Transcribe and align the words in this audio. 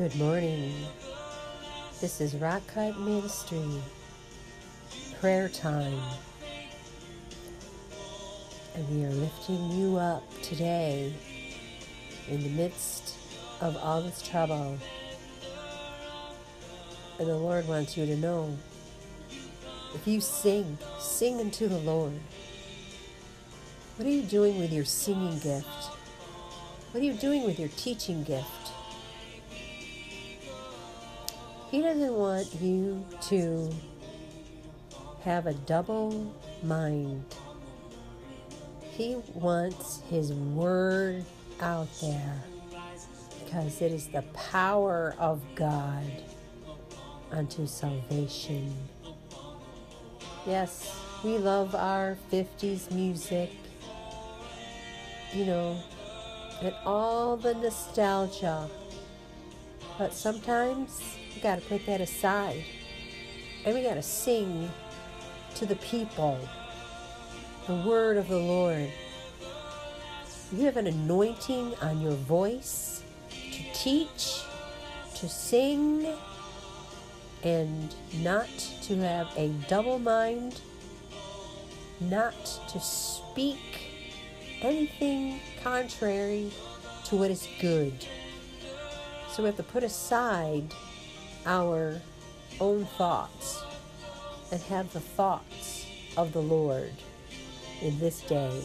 Good 0.00 0.16
morning. 0.16 0.72
This 2.00 2.22
is 2.22 2.34
Rock 2.34 2.62
Cut 2.68 2.98
Ministry. 2.98 3.82
Prayer 5.20 5.50
time. 5.50 6.00
And 8.74 8.88
we 8.88 9.04
are 9.04 9.10
lifting 9.10 9.70
you 9.72 9.98
up 9.98 10.22
today 10.40 11.12
in 12.30 12.42
the 12.42 12.48
midst 12.48 13.14
of 13.60 13.76
all 13.76 14.00
this 14.00 14.26
trouble. 14.26 14.78
And 17.18 17.28
the 17.28 17.36
Lord 17.36 17.68
wants 17.68 17.94
you 17.94 18.06
to 18.06 18.16
know 18.16 18.56
if 19.94 20.06
you 20.06 20.22
sing, 20.22 20.78
sing 20.98 21.40
unto 21.40 21.68
the 21.68 21.76
Lord. 21.76 22.18
What 23.98 24.08
are 24.08 24.10
you 24.10 24.22
doing 24.22 24.58
with 24.58 24.72
your 24.72 24.86
singing 24.86 25.38
gift? 25.40 25.66
What 26.92 27.02
are 27.02 27.06
you 27.06 27.12
doing 27.12 27.44
with 27.44 27.58
your 27.58 27.68
teaching 27.76 28.24
gift? 28.24 28.59
He 31.70 31.82
doesn't 31.82 32.14
want 32.14 32.52
you 32.60 33.06
to 33.28 33.70
have 35.22 35.46
a 35.46 35.54
double 35.54 36.34
mind. 36.64 37.24
He 38.82 39.16
wants 39.34 40.00
His 40.10 40.32
Word 40.32 41.24
out 41.60 41.86
there 42.00 42.42
because 43.44 43.80
it 43.80 43.92
is 43.92 44.08
the 44.08 44.22
power 44.34 45.14
of 45.20 45.40
God 45.54 46.10
unto 47.30 47.68
salvation. 47.68 48.74
Yes, 50.46 51.00
we 51.22 51.38
love 51.38 51.76
our 51.76 52.18
50s 52.32 52.90
music, 52.90 53.52
you 55.32 55.44
know, 55.44 55.80
and 56.62 56.74
all 56.84 57.36
the 57.36 57.54
nostalgia. 57.54 58.68
But 59.98 60.12
sometimes 60.12 61.00
we 61.34 61.40
got 61.40 61.56
to 61.56 61.62
put 61.62 61.84
that 61.86 62.00
aside 62.00 62.64
and 63.64 63.74
we 63.74 63.82
got 63.82 63.94
to 63.94 64.02
sing 64.02 64.70
to 65.54 65.66
the 65.66 65.76
people 65.76 66.38
the 67.66 67.74
word 67.86 68.16
of 68.16 68.28
the 68.28 68.38
Lord. 68.38 68.90
You 70.52 70.64
have 70.64 70.76
an 70.76 70.86
anointing 70.86 71.74
on 71.82 72.00
your 72.00 72.14
voice 72.14 73.04
to 73.30 73.62
teach, 73.72 74.42
to 75.14 75.28
sing, 75.28 76.06
and 77.42 77.94
not 78.22 78.48
to 78.82 78.96
have 78.96 79.28
a 79.36 79.48
double 79.68 79.98
mind, 79.98 80.60
not 82.00 82.34
to 82.68 82.80
speak 82.80 83.58
anything 84.62 85.40
contrary 85.62 86.50
to 87.04 87.16
what 87.16 87.30
is 87.30 87.46
good. 87.60 87.94
So 89.30 89.42
we 89.42 89.48
have 89.48 89.56
to 89.56 89.62
put 89.62 89.84
aside 89.84 90.74
our 91.46 92.00
own 92.60 92.84
thoughts 92.84 93.64
and 94.52 94.60
have 94.62 94.92
the 94.92 95.00
thoughts 95.00 95.86
of 96.16 96.32
the 96.32 96.40
Lord 96.40 96.92
in 97.82 97.98
this 97.98 98.20
day. 98.22 98.62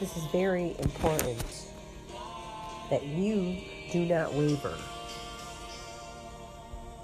This 0.00 0.16
is 0.16 0.24
very 0.26 0.76
important 0.78 1.44
that 2.90 3.04
you 3.04 3.58
do 3.90 4.04
not 4.04 4.32
waver. 4.32 4.76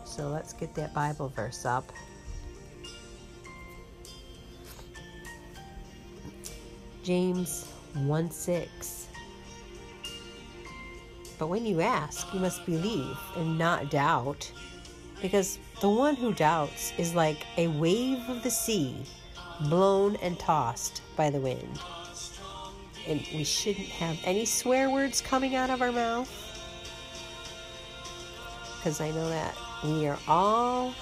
So 0.05 0.28
let's 0.28 0.53
get 0.53 0.75
that 0.77 0.95
Bible 0.95 1.29
verse 1.29 1.64
up. 1.64 1.91
James 7.03 7.69
1 7.95 8.31
6. 8.31 9.08
But 11.39 11.48
when 11.48 11.67
you 11.67 11.81
ask, 11.81 12.33
you 12.33 12.41
must 12.41 12.64
believe 12.64 13.19
and 13.36 13.58
not 13.58 13.91
doubt, 13.91 14.51
because 15.25 15.58
the 15.80 15.89
one 15.89 16.14
who 16.14 16.34
doubts 16.34 16.92
is 16.98 17.14
like 17.14 17.47
a 17.56 17.67
wave 17.69 18.20
of 18.29 18.42
the 18.42 18.51
sea, 18.51 18.95
blown 19.70 20.17
and 20.17 20.39
tossed 20.39 21.01
by 21.17 21.30
the 21.30 21.39
wind. 21.40 21.80
And 23.08 23.27
we 23.33 23.42
shouldn't 23.42 23.89
have 23.89 24.18
any 24.27 24.45
swear 24.45 24.90
words 24.90 25.23
coming 25.23 25.55
out 25.55 25.70
of 25.70 25.80
our 25.80 25.92
mouth, 25.92 26.29
because 28.77 29.01
I 29.01 29.12
know 29.12 29.27
that 29.30 29.57
we 29.83 30.07
are 30.07 30.18
all 30.29 30.95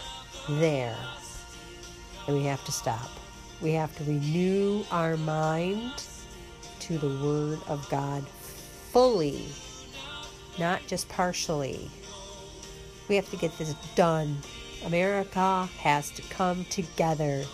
there, 0.50 0.96
and 2.28 2.36
we 2.36 2.44
have 2.44 2.64
to 2.66 2.70
stop. 2.70 3.10
We 3.60 3.72
have 3.72 3.92
to 3.96 4.04
renew 4.04 4.84
our 4.92 5.16
mind 5.16 6.00
to 6.78 6.96
the 6.96 7.08
Word 7.26 7.58
of 7.66 7.90
God 7.90 8.24
fully, 8.92 9.46
not 10.60 10.80
just 10.86 11.08
partially. 11.08 11.90
We 13.12 13.16
have 13.16 13.30
to 13.32 13.36
get 13.36 13.58
this 13.58 13.74
done. 13.94 14.38
America 14.86 15.68
has 15.80 16.10
to 16.12 16.22
come 16.30 16.64
together, 16.70 17.44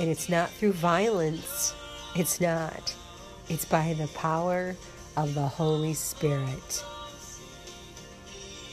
and 0.00 0.08
it's 0.08 0.30
not 0.30 0.48
through 0.48 0.72
violence. 0.72 1.74
It's 2.14 2.40
not. 2.40 2.96
It's 3.50 3.66
by 3.66 3.92
the 3.92 4.06
power 4.14 4.74
of 5.18 5.34
the 5.34 5.46
Holy 5.46 5.92
Spirit. 5.92 6.82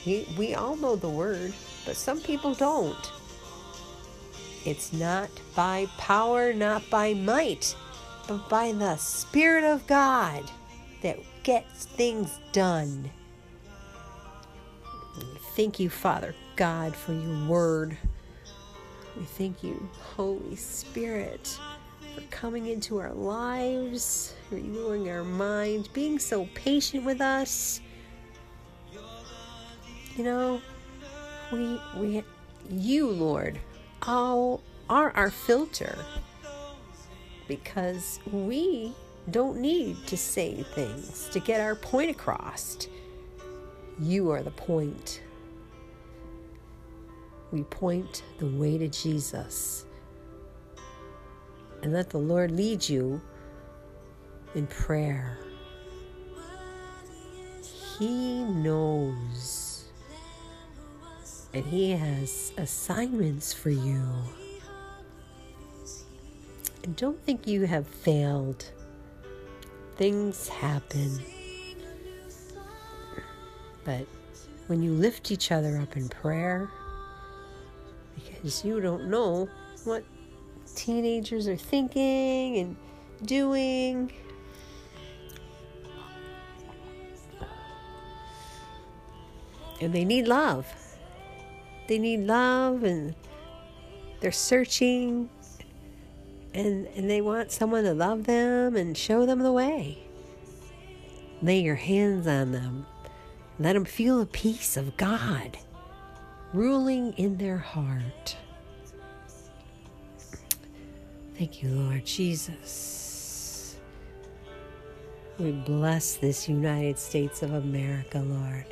We, 0.05 0.25
we 0.37 0.55
all 0.55 0.77
know 0.77 0.95
the 0.95 1.09
Word, 1.09 1.53
but 1.85 1.97
some 1.97 2.21
people 2.21 2.53
don't. 2.53 3.11
It's 4.63 4.93
not 4.93 5.29
by 5.57 5.87
power, 5.97 6.53
not 6.53 6.89
by 6.89 7.15
might, 7.15 7.75
but 8.29 8.47
by 8.47 8.71
the 8.71 8.95
Spirit 8.95 9.65
of 9.65 9.85
God 9.87 10.49
that 11.01 11.19
gets 11.43 11.83
things 11.83 12.39
done. 12.53 13.11
Thank 15.55 15.79
you, 15.79 15.87
Father 15.91 16.33
God, 16.55 16.95
for 16.95 17.13
your 17.13 17.47
word. 17.47 17.95
We 19.15 19.23
thank 19.23 19.63
you, 19.63 19.87
Holy 20.15 20.55
Spirit, 20.55 21.59
for 22.15 22.21
coming 22.31 22.65
into 22.65 22.97
our 22.97 23.13
lives, 23.13 24.33
renewing 24.49 25.11
our 25.11 25.23
minds, 25.23 25.87
being 25.87 26.17
so 26.17 26.47
patient 26.55 27.05
with 27.05 27.21
us. 27.21 27.81
You 30.17 30.23
know, 30.23 30.61
we 31.51 31.79
we 31.97 32.23
you, 32.71 33.11
Lord, 33.11 33.59
all 34.01 34.59
are 34.89 35.11
our 35.11 35.29
filter 35.29 35.95
because 37.47 38.19
we 38.31 38.91
don't 39.29 39.59
need 39.59 39.97
to 40.07 40.17
say 40.17 40.63
things 40.73 41.29
to 41.31 41.39
get 41.39 41.61
our 41.61 41.75
point 41.75 42.09
across. 42.09 42.87
You 43.99 44.31
are 44.31 44.41
the 44.41 44.49
point. 44.49 45.21
We 47.53 47.61
point 47.65 48.23
the 48.39 48.47
way 48.47 48.79
to 48.79 48.87
Jesus. 48.87 49.85
And 51.83 51.93
let 51.93 52.09
the 52.09 52.17
Lord 52.17 52.49
lead 52.49 52.89
you 52.89 53.21
in 54.55 54.65
prayer. 54.65 55.37
He 57.99 58.43
knows. 58.43 59.85
And 61.53 61.63
He 61.63 61.91
has 61.91 62.53
assignments 62.57 63.53
for 63.53 63.69
you. 63.69 64.01
And 66.83 66.95
don't 66.95 67.21
think 67.23 67.45
you 67.45 67.67
have 67.67 67.85
failed. 67.85 68.65
Things 69.95 70.47
happen. 70.47 71.19
But 73.83 74.07
when 74.65 74.81
you 74.81 74.91
lift 74.91 75.29
each 75.29 75.51
other 75.51 75.77
up 75.77 75.95
in 75.95 76.09
prayer, 76.09 76.71
because 78.15 78.63
you 78.63 78.79
don't 78.79 79.09
know 79.09 79.49
what 79.83 80.03
teenagers 80.75 81.47
are 81.47 81.57
thinking 81.57 82.57
and 82.57 82.75
doing. 83.23 84.11
And 89.81 89.93
they 89.93 90.05
need 90.05 90.27
love. 90.27 90.67
They 91.87 91.99
need 91.99 92.21
love 92.21 92.83
and 92.83 93.15
they're 94.21 94.31
searching 94.31 95.29
and, 96.53 96.87
and 96.95 97.09
they 97.09 97.19
want 97.19 97.51
someone 97.51 97.83
to 97.83 97.93
love 97.93 98.25
them 98.25 98.75
and 98.75 98.97
show 98.97 99.25
them 99.25 99.39
the 99.39 99.51
way. 99.51 99.97
Lay 101.41 101.59
your 101.59 101.75
hands 101.75 102.27
on 102.27 102.51
them. 102.51 102.85
Let 103.59 103.73
them 103.73 103.85
feel 103.85 104.19
the 104.19 104.25
peace 104.25 104.77
of 104.77 104.95
God 104.97 105.57
ruling 106.53 107.13
in 107.13 107.37
their 107.37 107.57
heart. 107.57 108.37
Thank 111.37 111.63
you, 111.63 111.69
Lord 111.69 112.05
Jesus. 112.05 113.77
We 115.39 115.51
bless 115.51 116.15
this 116.17 116.47
United 116.49 116.99
States 116.99 117.41
of 117.43 117.53
America, 117.53 118.19
Lord. 118.19 118.65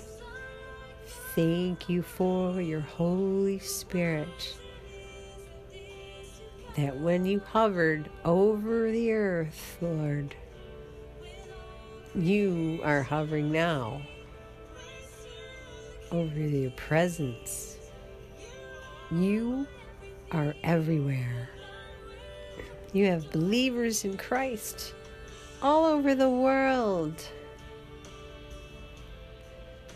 Thank 1.36 1.90
you 1.90 2.02
for 2.04 2.62
your 2.62 2.82
Holy 2.82 3.60
Spirit 3.60 4.56
that 6.78 6.96
when 6.98 7.26
you 7.26 7.40
hovered 7.40 8.10
over 8.26 8.92
the 8.92 9.14
earth, 9.14 9.78
Lord, 9.82 10.36
you 12.16 12.80
are 12.84 13.04
hovering 13.04 13.52
now. 13.52 14.02
over 16.12 16.40
your 16.40 16.72
presence. 16.72 17.71
You 19.12 19.68
are 20.32 20.56
everywhere. 20.64 21.50
You 22.94 23.08
have 23.08 23.32
believers 23.32 24.06
in 24.06 24.18
Christ 24.18 24.94
all 25.62 25.86
over 25.86 26.16
the 26.16 26.30
world. 26.30 27.22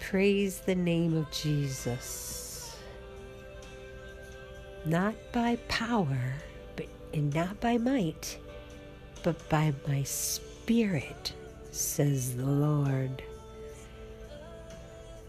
Praise 0.01 0.59
the 0.59 0.75
name 0.75 1.15
of 1.15 1.29
Jesus. 1.31 2.75
Not 4.85 5.15
by 5.31 5.55
power, 5.67 6.33
but 6.75 6.85
and 7.13 7.33
not 7.33 7.59
by 7.59 7.77
might, 7.77 8.37
but 9.23 9.49
by 9.49 9.73
my 9.87 10.03
spirit, 10.03 11.33
says 11.71 12.35
the 12.35 12.45
Lord. 12.45 13.23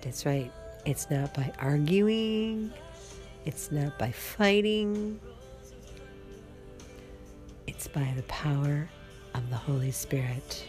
That's 0.02 0.26
right. 0.26 0.52
It's 0.84 1.10
not 1.10 1.32
by 1.34 1.52
arguing, 1.58 2.72
it's 3.46 3.70
not 3.70 3.96
by 3.96 4.10
fighting, 4.10 5.20
it's 7.68 7.86
by 7.86 8.12
the 8.16 8.22
power 8.24 8.88
of 9.34 9.48
the 9.50 9.56
Holy 9.56 9.92
Spirit. 9.92 10.66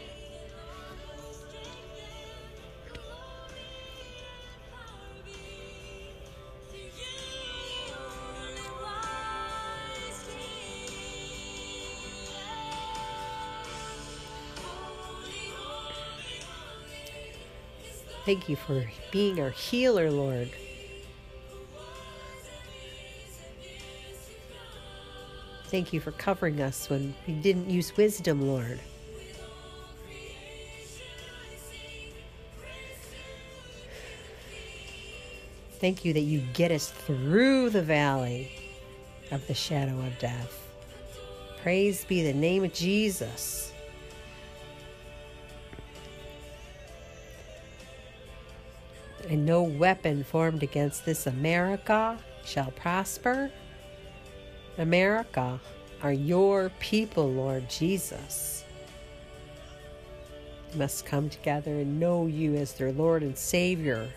Thank 18.23 18.49
you 18.49 18.55
for 18.55 18.85
being 19.11 19.39
our 19.41 19.49
healer, 19.51 20.11
Lord. 20.11 20.49
Thank 25.69 25.93
you 25.93 25.99
for 25.99 26.11
covering 26.11 26.61
us 26.61 26.89
when 26.89 27.13
we 27.27 27.33
didn't 27.33 27.69
use 27.69 27.95
wisdom, 27.95 28.41
Lord. 28.47 28.79
Thank 35.79 36.03
you 36.03 36.13
that 36.13 36.21
you 36.21 36.41
get 36.53 36.71
us 36.71 36.89
through 36.89 37.69
the 37.69 37.83
valley 37.83 38.51
of 39.31 39.45
the 39.47 39.53
shadow 39.53 39.99
of 39.99 40.17
death. 40.19 40.67
Praise 41.61 42.05
be 42.05 42.23
the 42.23 42.33
name 42.33 42.63
of 42.63 42.73
Jesus. 42.73 43.67
and 49.29 49.45
no 49.45 49.61
weapon 49.61 50.23
formed 50.23 50.63
against 50.63 51.05
this 51.05 51.27
America 51.27 52.17
shall 52.45 52.71
prosper. 52.71 53.51
America 54.77 55.59
are 56.03 56.13
your 56.13 56.69
people, 56.79 57.31
Lord 57.31 57.69
Jesus. 57.69 58.63
They 60.71 60.77
must 60.77 61.05
come 61.05 61.29
together 61.29 61.71
and 61.71 61.99
know 61.99 62.27
you 62.27 62.55
as 62.55 62.73
their 62.73 62.91
Lord 62.91 63.23
and 63.23 63.37
Savior. 63.37 64.07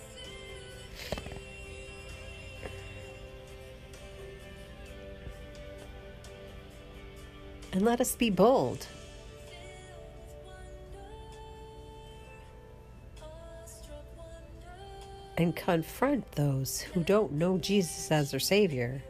And 7.73 7.83
let 7.83 8.01
us 8.01 8.15
be 8.15 8.31
bold. 8.31 8.87
and 15.41 15.57
confront 15.57 16.31
those 16.33 16.83
who 16.83 17.03
don't 17.03 17.33
know 17.33 17.57
Jesus 17.57 18.11
as 18.11 18.31
their 18.31 18.41
Savior. 18.41 19.03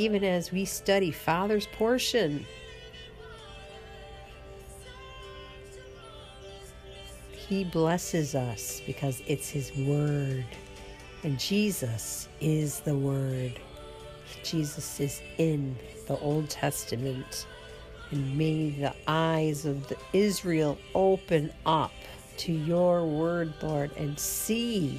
Even 0.00 0.24
as 0.24 0.50
we 0.50 0.64
study 0.64 1.10
Father's 1.10 1.66
portion, 1.66 2.46
He 7.32 7.64
blesses 7.64 8.34
us 8.34 8.80
because 8.86 9.20
it's 9.26 9.50
His 9.50 9.70
Word. 9.76 10.46
And 11.22 11.38
Jesus 11.38 12.30
is 12.40 12.80
the 12.80 12.96
Word. 12.96 13.60
Jesus 14.42 15.00
is 15.00 15.20
in 15.36 15.76
the 16.06 16.18
Old 16.20 16.48
Testament 16.48 17.44
and 18.10 18.38
may 18.38 18.70
the 18.70 18.94
eyes 19.06 19.66
of 19.66 19.86
the 19.88 19.98
Israel 20.14 20.78
open 20.94 21.52
up 21.66 21.92
to 22.38 22.52
your 22.52 23.04
word, 23.04 23.52
Lord, 23.62 23.90
and 23.98 24.18
see. 24.18 24.98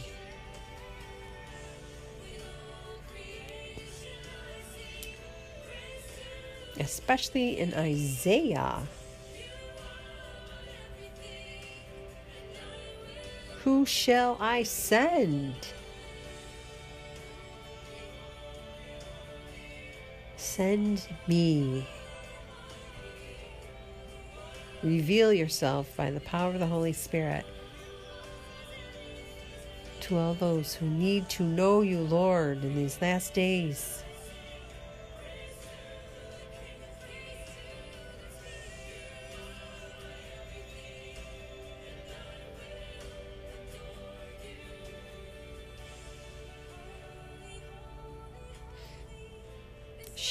Especially 6.79 7.59
in 7.59 7.73
Isaiah. 7.73 8.81
Who 13.63 13.85
shall 13.85 14.37
I 14.39 14.63
send? 14.63 15.53
Send 20.35 21.07
me. 21.27 21.87
Reveal 24.81 25.31
yourself 25.31 25.95
by 25.95 26.09
the 26.09 26.19
power 26.21 26.49
of 26.49 26.59
the 26.59 26.65
Holy 26.65 26.93
Spirit 26.93 27.45
to 30.01 30.17
all 30.17 30.33
those 30.33 30.73
who 30.73 30.87
need 30.87 31.29
to 31.29 31.43
know 31.43 31.81
you, 31.81 31.99
Lord, 31.99 32.63
in 32.63 32.75
these 32.75 32.99
last 33.01 33.33
days. 33.33 34.03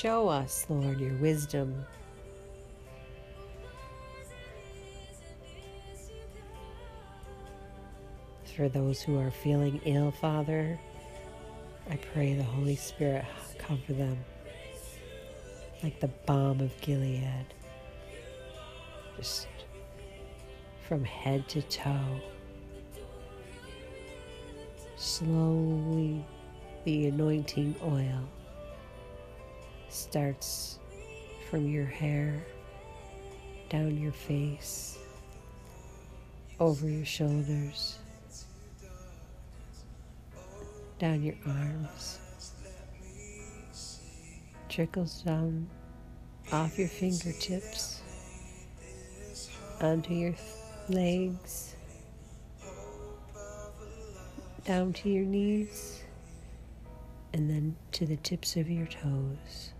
Show 0.01 0.29
us, 0.29 0.65
Lord, 0.71 0.99
your 0.99 1.13
wisdom. 1.17 1.85
for 8.57 8.71
those 8.71 9.03
who 9.03 9.19
are 9.19 9.31
feeling 9.31 9.79
ill, 9.85 10.11
Father. 10.11 10.79
I 11.91 11.97
pray 11.97 12.33
the 12.33 12.43
Holy 12.43 12.77
Spirit 12.77 13.27
cover 13.59 13.93
them 13.93 14.19
like 15.83 16.01
the 16.01 16.09
balm 16.27 16.61
of 16.61 16.73
Gilead, 16.81 17.55
just 19.19 19.49
from 20.89 21.05
head 21.05 21.47
to 21.51 21.61
toe. 21.63 22.21
Slowly, 24.97 26.25
the 26.85 27.07
anointing 27.09 27.75
oil 27.83 28.29
starts 29.93 30.79
from 31.51 31.69
your 31.69 31.87
hair 31.87 32.45
down 33.69 33.97
your 33.97 34.13
face, 34.13 34.99
over 36.59 36.89
your 36.89 37.05
shoulders 37.05 37.99
down 41.01 41.23
your 41.23 41.35
arms, 41.47 42.19
trickles 44.69 45.23
down 45.23 45.67
off 46.53 46.79
your 46.79 46.89
fingertips 46.89 48.03
onto 49.81 50.13
your 50.13 50.35
legs, 50.91 51.75
down 54.67 54.93
to 54.93 55.09
your 55.09 55.25
knees, 55.25 56.03
and 57.33 57.49
then 57.49 57.75
to 57.93 58.05
the 58.05 58.17
tips 58.17 58.57
of 58.57 58.69
your 58.69 58.87
toes. 58.87 59.73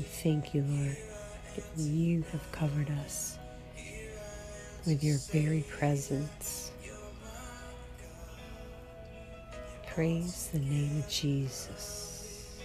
We 0.00 0.04
thank 0.04 0.54
you, 0.54 0.64
Lord, 0.66 0.96
that 1.56 1.76
you 1.76 2.24
have 2.32 2.52
covered 2.52 2.90
us 3.04 3.36
with 4.86 5.04
your 5.04 5.18
very 5.30 5.62
presence. 5.68 6.72
Praise 9.86 10.48
the 10.54 10.58
name 10.60 11.00
of 11.00 11.06
Jesus. 11.10 12.56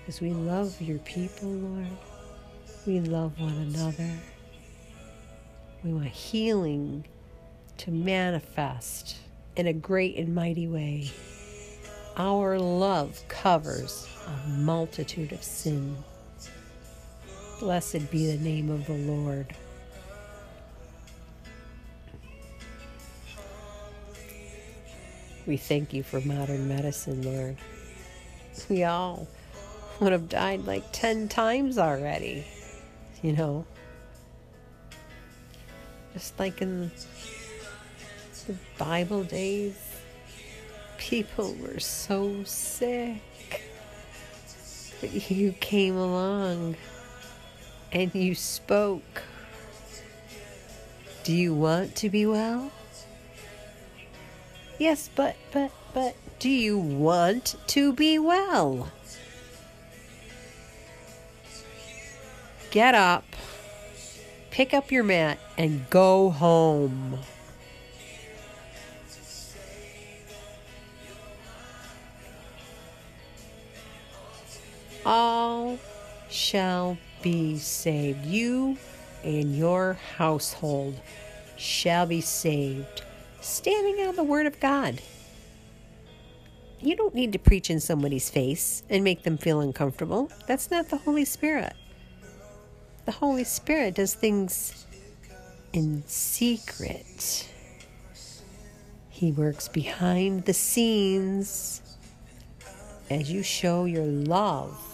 Because 0.00 0.22
we 0.22 0.30
love 0.30 0.80
your 0.80 1.00
people, 1.00 1.50
Lord. 1.50 1.86
We 2.86 3.00
love 3.00 3.38
one 3.38 3.52
another. 3.52 4.10
We 5.82 5.92
want 5.92 6.06
healing 6.06 7.04
to 7.76 7.90
manifest 7.90 9.16
in 9.54 9.66
a 9.66 9.74
great 9.74 10.16
and 10.16 10.34
mighty 10.34 10.66
way 10.66 11.12
our 12.16 12.58
love 12.58 13.22
covers 13.28 14.08
a 14.26 14.48
multitude 14.48 15.32
of 15.32 15.42
sin. 15.42 15.96
Blessed 17.60 18.10
be 18.10 18.26
the 18.26 18.42
name 18.42 18.70
of 18.70 18.86
the 18.86 18.94
Lord. 18.94 19.54
We 25.46 25.56
thank 25.56 25.92
you 25.92 26.02
for 26.02 26.20
modern 26.22 26.68
medicine, 26.68 27.22
Lord. 27.22 27.56
We 28.68 28.84
all 28.84 29.28
would 30.00 30.12
have 30.12 30.28
died 30.28 30.64
like 30.64 30.84
10 30.92 31.28
times 31.28 31.76
already, 31.76 32.46
you 33.22 33.32
know. 33.32 33.66
Just 36.14 36.38
like 36.38 36.62
in 36.62 36.90
the 38.46 38.54
Bible 38.78 39.24
days, 39.24 39.76
people 41.04 41.54
were 41.60 41.78
so 41.78 42.42
sick. 42.44 43.20
But 45.02 45.30
you 45.30 45.52
came 45.52 45.98
along 45.98 46.76
and 47.92 48.14
you 48.14 48.34
spoke. 48.34 49.22
Do 51.22 51.34
you 51.34 51.54
want 51.54 51.94
to 51.96 52.08
be 52.08 52.24
well? 52.24 52.72
Yes, 54.78 55.10
but, 55.14 55.36
but, 55.52 55.72
but, 55.92 56.16
do 56.38 56.48
you 56.48 56.78
want 56.78 57.56
to 57.66 57.92
be 57.92 58.18
well? 58.18 58.90
Get 62.70 62.94
up, 62.94 63.24
pick 64.50 64.72
up 64.72 64.90
your 64.90 65.04
mat, 65.04 65.38
and 65.58 65.88
go 65.90 66.30
home. 66.30 67.18
All 75.06 75.78
shall 76.30 76.96
be 77.22 77.58
saved. 77.58 78.24
You 78.24 78.76
and 79.22 79.56
your 79.56 79.94
household 80.16 81.00
shall 81.56 82.06
be 82.06 82.20
saved 82.20 83.02
standing 83.40 84.06
on 84.06 84.16
the 84.16 84.24
Word 84.24 84.46
of 84.46 84.58
God. 84.60 85.00
You 86.80 86.96
don't 86.96 87.14
need 87.14 87.32
to 87.32 87.38
preach 87.38 87.70
in 87.70 87.80
somebody's 87.80 88.28
face 88.28 88.82
and 88.90 89.04
make 89.04 89.22
them 89.22 89.38
feel 89.38 89.60
uncomfortable. 89.60 90.30
That's 90.46 90.70
not 90.70 90.88
the 90.88 90.98
Holy 90.98 91.24
Spirit. 91.24 91.74
The 93.06 93.12
Holy 93.12 93.44
Spirit 93.44 93.94
does 93.94 94.14
things 94.14 94.86
in 95.72 96.02
secret. 96.06 97.48
He 99.08 99.32
works 99.32 99.68
behind 99.68 100.44
the 100.44 100.54
scenes 100.54 101.80
as 103.10 103.30
you 103.30 103.42
show 103.42 103.84
your 103.84 104.04
love 104.04 104.93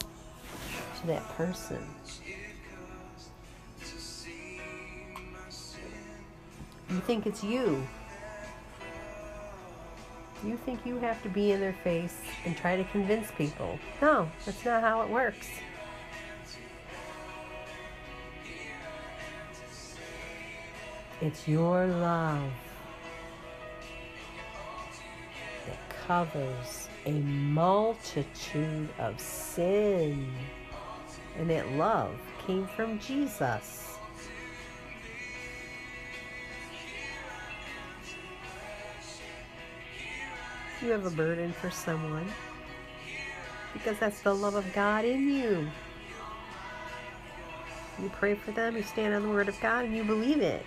to 1.01 1.07
that 1.09 1.27
person. 1.37 1.85
You 6.91 7.01
think 7.01 7.27
it's 7.27 7.45
you 7.45 7.87
you 10.45 10.57
think 10.57 10.87
you 10.87 10.97
have 10.99 11.23
to 11.23 11.29
be 11.29 11.53
in 11.53 11.61
their 11.61 11.77
face 11.85 12.17
and 12.45 12.57
try 12.57 12.77
to 12.77 12.85
convince 12.85 13.31
people. 13.33 13.79
No, 14.01 14.29
that's 14.47 14.65
not 14.65 14.81
how 14.81 15.03
it 15.03 15.11
works. 15.11 15.49
It's 21.21 21.47
your 21.47 21.87
love 21.87 22.51
that 25.67 26.07
covers 26.07 26.89
a 27.05 27.13
multitude 27.13 28.89
of 28.99 29.21
sin. 29.21 30.33
And 31.39 31.49
that 31.51 31.71
love 31.73 32.15
came 32.47 32.67
from 32.67 32.99
Jesus. 32.99 33.91
you 40.83 40.91
have 40.91 41.05
a 41.05 41.11
burden 41.11 41.53
for 41.53 41.71
someone 41.71 42.27
because 43.73 43.99
that's 43.99 44.23
the 44.23 44.35
love 44.35 44.55
of 44.55 44.71
God 44.73 45.05
in 45.05 45.29
you. 45.29 45.69
You 48.01 48.09
pray 48.09 48.35
for 48.35 48.51
them, 48.53 48.77
you 48.77 48.83
stand 48.83 49.15
on 49.15 49.23
the 49.23 49.29
Word 49.29 49.49
of 49.49 49.61
God, 49.61 49.85
and 49.85 49.95
you 49.95 50.05
believe 50.05 50.41
it. 50.41 50.65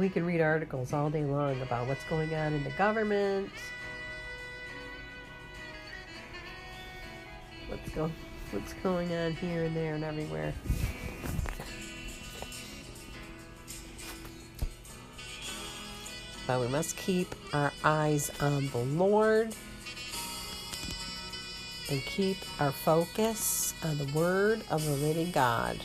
We 0.00 0.08
can 0.08 0.24
read 0.24 0.40
articles 0.40 0.94
all 0.94 1.10
day 1.10 1.24
long 1.24 1.60
about 1.60 1.86
what's 1.86 2.04
going 2.04 2.34
on 2.34 2.54
in 2.54 2.64
the 2.64 2.70
government, 2.70 3.50
what's 7.68 7.90
go 7.90 8.10
what's 8.50 8.72
going 8.82 9.14
on 9.14 9.32
here 9.32 9.64
and 9.64 9.76
there 9.76 9.94
and 9.94 10.02
everywhere. 10.02 10.54
But 16.46 16.60
we 16.60 16.68
must 16.68 16.96
keep 16.96 17.34
our 17.52 17.70
eyes 17.84 18.30
on 18.40 18.68
the 18.68 18.78
Lord 18.78 19.54
and 21.90 22.00
keep 22.02 22.38
our 22.58 22.72
focus 22.72 23.74
on 23.84 23.98
the 23.98 24.06
Word 24.14 24.62
of 24.70 24.82
the 24.82 24.92
living 24.92 25.30
God. 25.30 25.78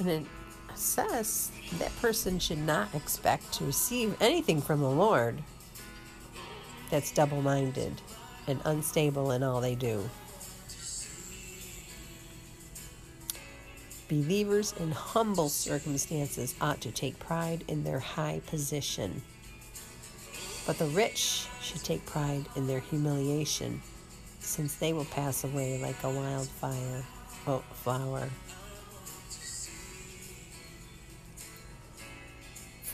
And 0.00 0.26
says 0.74 1.50
that 1.78 1.94
person 2.00 2.38
should 2.38 2.58
not 2.58 2.94
expect 2.94 3.52
to 3.52 3.64
receive 3.64 4.16
anything 4.20 4.62
from 4.62 4.80
the 4.80 4.90
Lord 4.90 5.42
that's 6.90 7.12
double 7.12 7.42
minded 7.42 8.00
and 8.46 8.60
unstable 8.64 9.30
in 9.32 9.42
all 9.42 9.60
they 9.60 9.74
do. 9.74 10.08
Believers 14.08 14.74
in 14.80 14.90
humble 14.90 15.48
circumstances 15.48 16.54
ought 16.60 16.80
to 16.80 16.90
take 16.90 17.18
pride 17.20 17.62
in 17.68 17.84
their 17.84 18.00
high 18.00 18.40
position. 18.46 19.22
But 20.66 20.78
the 20.78 20.86
rich 20.86 21.46
should 21.62 21.84
take 21.84 22.04
pride 22.06 22.46
in 22.56 22.66
their 22.66 22.80
humiliation, 22.80 23.80
since 24.40 24.74
they 24.74 24.92
will 24.92 25.04
pass 25.04 25.44
away 25.44 25.80
like 25.80 26.02
a 26.02 26.10
wildfire 26.10 27.04
oh, 27.46 27.62
flower. 27.72 28.28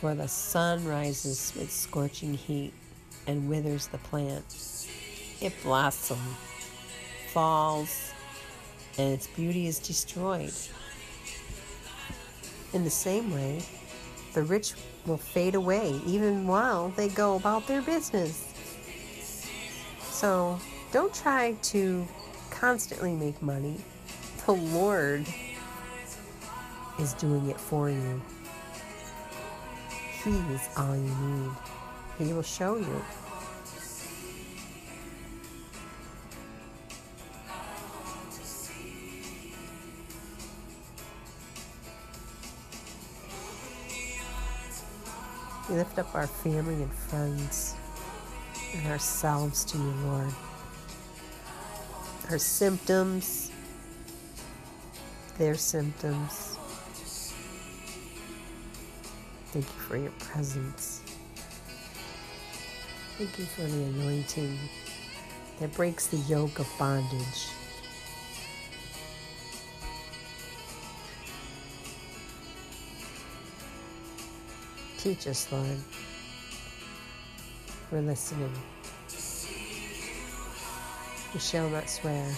For 0.00 0.14
the 0.14 0.28
sun 0.28 0.84
rises 0.84 1.54
with 1.56 1.70
scorching 1.70 2.34
heat 2.34 2.74
and 3.26 3.48
withers 3.48 3.86
the 3.86 3.96
plant. 3.96 4.44
It 5.40 5.54
blossoms, 5.62 6.20
falls, 7.28 8.12
and 8.98 9.14
its 9.14 9.26
beauty 9.26 9.66
is 9.66 9.78
destroyed. 9.78 10.52
In 12.74 12.84
the 12.84 12.90
same 12.90 13.32
way, 13.32 13.62
the 14.34 14.42
rich 14.42 14.74
will 15.06 15.16
fade 15.16 15.54
away 15.54 15.98
even 16.04 16.46
while 16.46 16.90
they 16.90 17.08
go 17.08 17.36
about 17.36 17.66
their 17.66 17.80
business. 17.80 18.52
So 20.10 20.60
don't 20.92 21.14
try 21.14 21.56
to 21.62 22.06
constantly 22.50 23.14
make 23.14 23.40
money. 23.40 23.78
The 24.44 24.52
Lord 24.52 25.26
is 26.98 27.14
doing 27.14 27.48
it 27.48 27.58
for 27.58 27.88
you. 27.88 28.20
He 30.26 30.32
is 30.32 30.68
all 30.76 30.96
you 30.96 31.02
need. 31.02 31.52
He 32.18 32.32
will 32.32 32.42
show 32.42 32.74
you. 32.74 33.02
We 45.70 45.76
lift 45.76 45.96
up 46.00 46.12
our 46.12 46.26
family 46.26 46.74
and 46.74 46.92
friends 46.92 47.76
and 48.74 48.84
ourselves 48.88 49.64
to 49.66 49.78
you, 49.78 49.94
Lord. 50.06 50.32
Our 52.30 52.38
symptoms, 52.38 53.52
their 55.38 55.54
symptoms, 55.54 56.55
Thank 59.56 59.68
you 59.68 59.80
for 59.88 59.96
your 59.96 60.12
presence. 60.18 61.00
Thank 63.16 63.38
you 63.38 63.46
for 63.46 63.62
the 63.62 63.84
anointing 63.84 64.58
that 65.60 65.72
breaks 65.72 66.08
the 66.08 66.18
yoke 66.18 66.58
of 66.58 66.68
bondage. 66.78 67.48
Teach 74.98 75.26
us, 75.26 75.50
Lord. 75.50 75.78
we're 77.90 78.02
listening. 78.02 78.52
We 81.32 81.40
shall 81.40 81.70
not 81.70 81.88
swear 81.88 82.30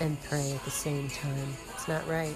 and 0.00 0.20
pray 0.24 0.50
at 0.50 0.64
the 0.64 0.72
same 0.72 1.08
time. 1.08 1.54
It's 1.72 1.86
not 1.86 2.04
right. 2.08 2.34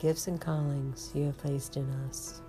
Gifts 0.00 0.28
and 0.28 0.40
callings 0.40 1.10
you 1.14 1.26
have 1.26 1.36
placed 1.36 1.76
in 1.76 1.86
us. 2.08 2.40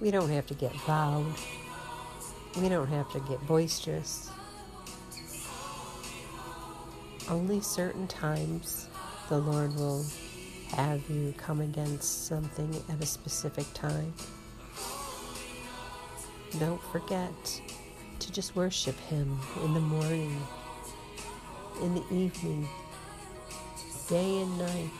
We 0.00 0.10
don't 0.10 0.30
have 0.30 0.46
to 0.46 0.54
get 0.54 0.72
loud. 0.88 1.26
We 2.60 2.68
don't 2.70 2.88
have 2.88 3.10
to 3.12 3.20
get 3.20 3.46
boisterous. 3.46 4.30
Only 7.34 7.60
certain 7.60 8.06
times 8.06 8.86
the 9.28 9.38
Lord 9.38 9.74
will 9.74 10.06
have 10.68 11.02
you 11.10 11.34
come 11.36 11.60
against 11.62 12.28
something 12.28 12.80
at 12.88 13.02
a 13.02 13.06
specific 13.06 13.66
time. 13.74 14.14
Don't 16.60 16.80
forget 16.92 17.32
to 18.20 18.32
just 18.32 18.54
worship 18.54 18.96
Him 19.00 19.36
in 19.64 19.74
the 19.74 19.80
morning, 19.80 20.40
in 21.82 21.96
the 21.96 22.04
evening, 22.12 22.68
day 24.08 24.42
and 24.42 24.56
night. 24.56 24.90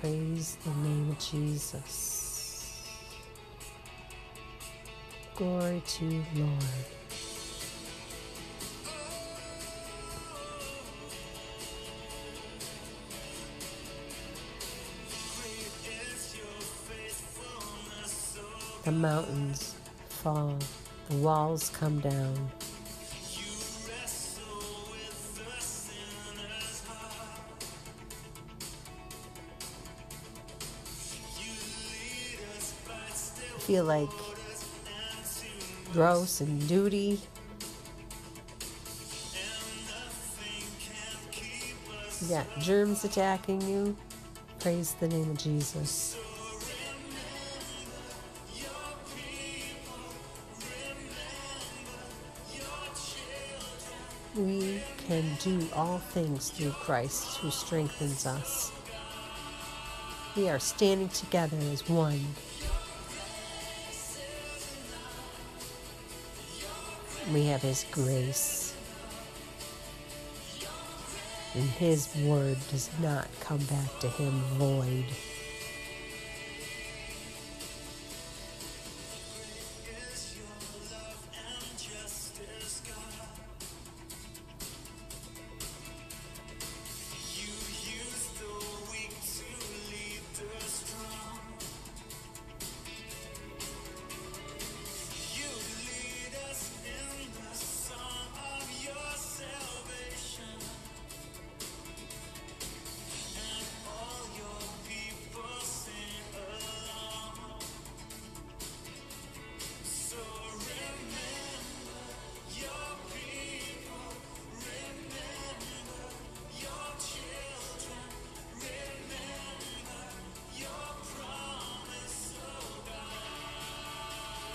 Praise 0.00 0.56
the 0.64 0.70
name 0.88 1.10
of 1.10 1.18
Jesus. 1.18 2.80
Glory 5.34 5.82
to 5.84 6.24
Lord. 6.36 6.97
The 18.88 18.92
mountains 18.92 19.74
fall, 20.08 20.56
the 21.10 21.16
walls 21.16 21.68
come 21.68 22.00
down. 22.00 22.50
feel 33.58 33.84
like 33.84 34.08
gross 35.92 36.40
and 36.40 36.66
duty. 36.66 37.20
You 42.22 42.28
got 42.30 42.46
germs 42.58 43.04
attacking 43.04 43.60
you. 43.60 43.94
Praise 44.60 44.94
the 44.94 45.08
name 45.08 45.32
of 45.32 45.36
Jesus. 45.36 46.16
Do 55.40 55.66
all 55.74 55.98
things 55.98 56.50
through 56.50 56.70
Christ 56.72 57.38
who 57.38 57.50
strengthens 57.50 58.26
us. 58.26 58.72
We 60.36 60.48
are 60.48 60.58
standing 60.58 61.08
together 61.08 61.56
as 61.72 61.88
one. 61.88 62.20
We 67.32 67.46
have 67.46 67.62
His 67.62 67.84
grace. 67.90 68.74
And 71.54 71.64
His 71.64 72.14
word 72.24 72.58
does 72.70 72.90
not 73.00 73.28
come 73.40 73.58
back 73.58 73.98
to 74.00 74.08
Him 74.08 74.32
void. 74.58 75.04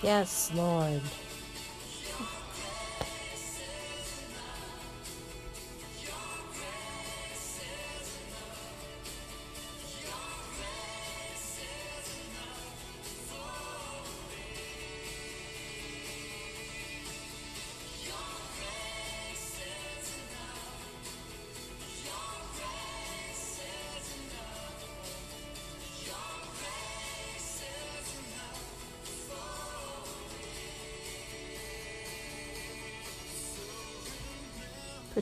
Yes, 0.04 0.52
Lord. 0.54 1.02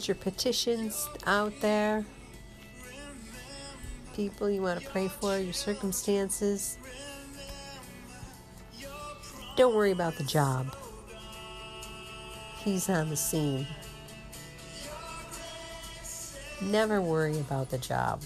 Put 0.01 0.07
your 0.07 0.15
petitions 0.15 1.07
out 1.27 1.53
there. 1.61 2.03
People 4.15 4.49
you 4.49 4.63
want 4.63 4.81
to 4.81 4.89
pray 4.89 5.07
for, 5.07 5.37
your 5.37 5.53
circumstances. 5.53 6.79
Don't 9.55 9.75
worry 9.75 9.91
about 9.91 10.15
the 10.15 10.23
job. 10.23 10.75
He's 12.63 12.89
on 12.89 13.11
the 13.11 13.15
scene. 13.15 13.67
Never 16.63 16.99
worry 16.99 17.37
about 17.37 17.69
the 17.69 17.77
job. 17.77 18.23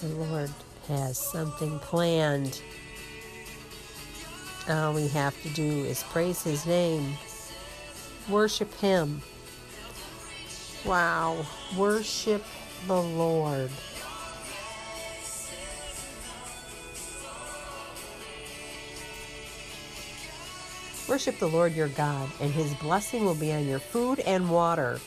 The 0.00 0.08
Lord 0.08 0.50
has 0.88 1.16
something 1.18 1.78
planned 1.78 2.60
All 4.68 4.94
we 4.94 5.08
have 5.08 5.40
to 5.42 5.48
do 5.50 5.84
is 5.84 6.02
praise 6.04 6.42
His 6.42 6.64
name, 6.66 7.14
worship 8.28 8.72
Him. 8.74 9.20
Wow, 10.84 11.44
worship 11.76 12.44
the 12.86 13.02
Lord. 13.02 13.70
Worship 21.06 21.38
the 21.38 21.48
Lord 21.48 21.74
your 21.74 21.88
God, 21.88 22.30
and 22.40 22.50
his 22.50 22.72
blessing 22.74 23.26
will 23.26 23.34
be 23.34 23.52
on 23.52 23.66
your 23.66 23.78
food 23.78 24.20
and 24.20 24.50
water. 24.50 24.98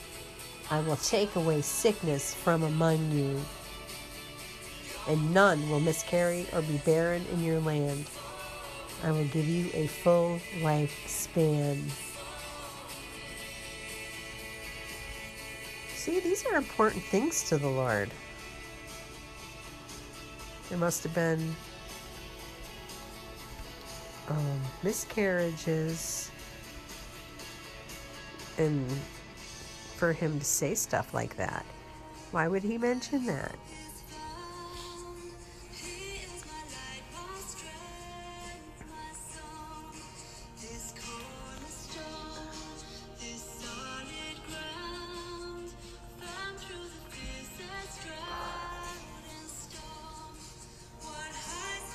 I 0.69 0.79
will 0.81 0.97
take 0.97 1.35
away 1.35 1.61
sickness 1.61 2.35
from 2.35 2.61
among 2.61 3.11
you, 3.11 3.41
and 5.07 5.33
none 5.33 5.67
will 5.69 5.79
miscarry 5.79 6.45
or 6.53 6.61
be 6.61 6.77
barren 6.85 7.25
in 7.33 7.43
your 7.43 7.59
land. 7.59 8.05
I 9.03 9.11
will 9.11 9.25
give 9.25 9.47
you 9.47 9.69
a 9.73 9.87
full 9.87 10.39
lifespan. 10.59 11.81
See, 15.95 16.19
these 16.19 16.45
are 16.45 16.55
important 16.55 17.03
things 17.03 17.43
to 17.49 17.57
the 17.57 17.67
Lord. 17.67 18.09
There 20.69 20.77
must 20.77 21.03
have 21.03 21.13
been 21.13 21.55
um, 24.29 24.61
miscarriages 24.83 26.31
and 28.57 28.85
for 29.95 30.13
him 30.13 30.39
to 30.39 30.45
say 30.45 30.75
stuff 30.75 31.13
like 31.13 31.37
that. 31.37 31.65
Why 32.31 32.47
would 32.47 32.63
he 32.63 32.77
mention 32.77 33.25
that? 33.27 33.55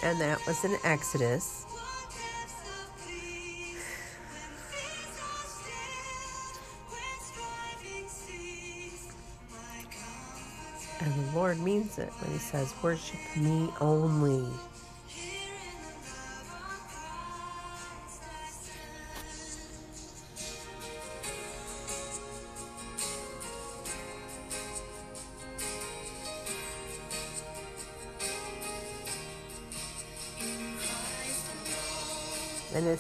And 0.03 0.21
that 0.21 0.45
was 0.47 0.65
in 0.65 0.77
Exodus. 0.85 1.65
And 11.01 11.12
the 11.15 11.37
Lord 11.37 11.61
means 11.61 11.99
it 11.99 12.11
when 12.21 12.33
He 12.33 12.38
says, 12.38 12.75
Worship 12.83 13.19
me 13.37 13.71
only. 13.81 14.47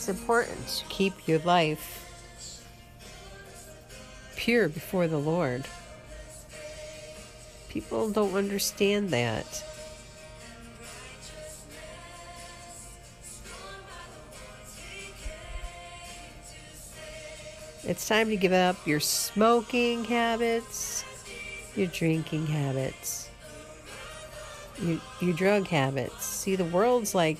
It's 0.02 0.08
important 0.08 0.66
to 0.66 0.84
keep 0.86 1.28
your 1.28 1.38
life 1.40 2.58
pure 4.34 4.68
before 4.68 5.06
the 5.06 5.16
Lord. 5.16 5.64
People 7.68 8.10
don't 8.10 8.34
understand 8.34 9.10
that. 9.10 9.46
It's 17.84 18.08
time 18.08 18.28
to 18.30 18.36
give 18.36 18.52
up 18.52 18.84
your 18.84 18.98
smoking 18.98 20.02
habits, 20.02 21.04
your 21.76 21.86
drinking 21.86 22.48
habits, 22.48 23.30
your, 24.82 24.98
your 25.20 25.34
drug 25.34 25.68
habits. 25.68 26.26
See, 26.26 26.56
the 26.56 26.64
world's 26.64 27.14
like, 27.14 27.38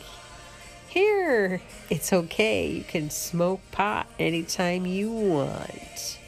here, 0.93 1.63
it's 1.89 2.13
okay. 2.13 2.71
You 2.71 2.85
can 2.85 3.09
smoke 3.09 3.61
pot 3.71 4.07
anytime 4.19 4.85
you 4.85 5.11
want. 5.11 6.19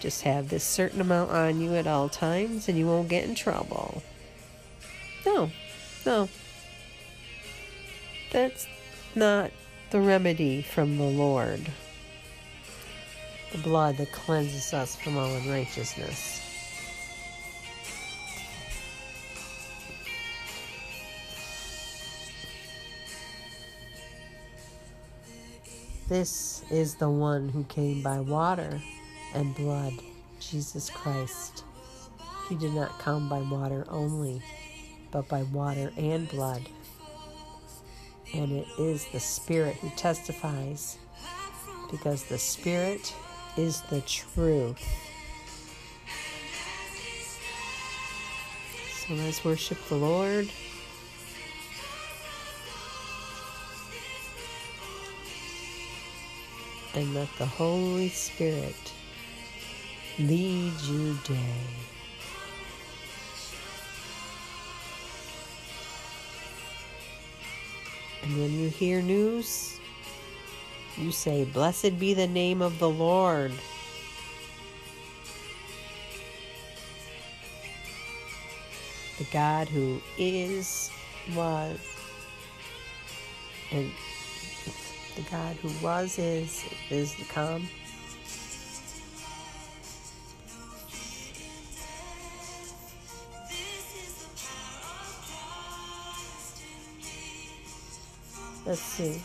Just 0.00 0.22
have 0.22 0.48
this 0.48 0.64
certain 0.64 1.00
amount 1.00 1.30
on 1.30 1.60
you 1.60 1.74
at 1.74 1.86
all 1.86 2.08
times 2.08 2.68
and 2.68 2.78
you 2.78 2.86
won't 2.86 3.10
get 3.10 3.24
in 3.24 3.34
trouble. 3.34 4.02
No, 5.26 5.50
no. 6.06 6.30
That's 8.32 8.66
not 9.14 9.50
the 9.90 10.00
remedy 10.00 10.62
from 10.62 10.96
the 10.96 11.04
Lord. 11.04 11.60
The 13.52 13.58
blood 13.58 13.98
that 13.98 14.10
cleanses 14.10 14.72
us 14.72 14.96
from 14.96 15.18
all 15.18 15.34
unrighteousness. 15.34 16.39
This 26.10 26.64
is 26.70 26.96
the 26.96 27.08
one 27.08 27.48
who 27.48 27.62
came 27.62 28.02
by 28.02 28.18
water 28.18 28.82
and 29.32 29.54
blood, 29.54 29.92
Jesus 30.40 30.90
Christ. 30.90 31.62
He 32.48 32.56
did 32.56 32.72
not 32.72 32.98
come 32.98 33.28
by 33.28 33.38
water 33.42 33.86
only, 33.88 34.42
but 35.12 35.28
by 35.28 35.44
water 35.44 35.92
and 35.96 36.28
blood. 36.28 36.62
And 38.34 38.50
it 38.50 38.66
is 38.76 39.06
the 39.12 39.20
Spirit 39.20 39.76
who 39.76 39.88
testifies, 39.90 40.98
because 41.92 42.24
the 42.24 42.38
Spirit 42.38 43.14
is 43.56 43.80
the 43.82 44.00
truth. 44.00 44.84
So 49.06 49.14
let's 49.14 49.44
worship 49.44 49.78
the 49.88 49.94
Lord. 49.94 50.50
And 56.94 57.14
let 57.14 57.28
the 57.38 57.46
Holy 57.46 58.08
Spirit 58.08 58.92
lead 60.18 60.72
your 60.82 61.14
day. 61.24 61.54
And 68.22 68.38
when 68.38 68.52
you 68.52 68.68
hear 68.68 69.00
news, 69.00 69.78
you 70.96 71.12
say, 71.12 71.44
Blessed 71.44 71.98
be 71.98 72.12
the 72.12 72.26
name 72.26 72.60
of 72.60 72.78
the 72.78 72.90
Lord. 72.90 73.52
The 79.18 79.24
God 79.32 79.68
who 79.68 80.00
is, 80.18 80.90
was, 81.34 81.78
and 83.70 83.90
the 85.22 85.30
God 85.30 85.56
who 85.56 85.84
was, 85.84 86.18
is, 86.18 86.64
is 86.88 87.14
to 87.16 87.24
come. 87.24 87.68
Let's 98.66 98.80
see. 98.80 99.20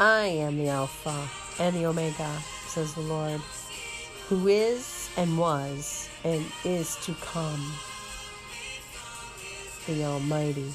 I 0.00 0.26
am 0.26 0.58
the 0.58 0.68
Alpha 0.68 1.28
and 1.60 1.76
the 1.76 1.86
Omega, 1.86 2.38
says 2.66 2.94
the 2.94 3.00
Lord, 3.00 3.40
who 4.28 4.48
is 4.48 4.93
and 5.16 5.38
was 5.38 6.08
and 6.24 6.44
is 6.64 6.96
to 7.04 7.14
come, 7.14 7.72
the 9.86 10.04
Almighty. 10.04 10.74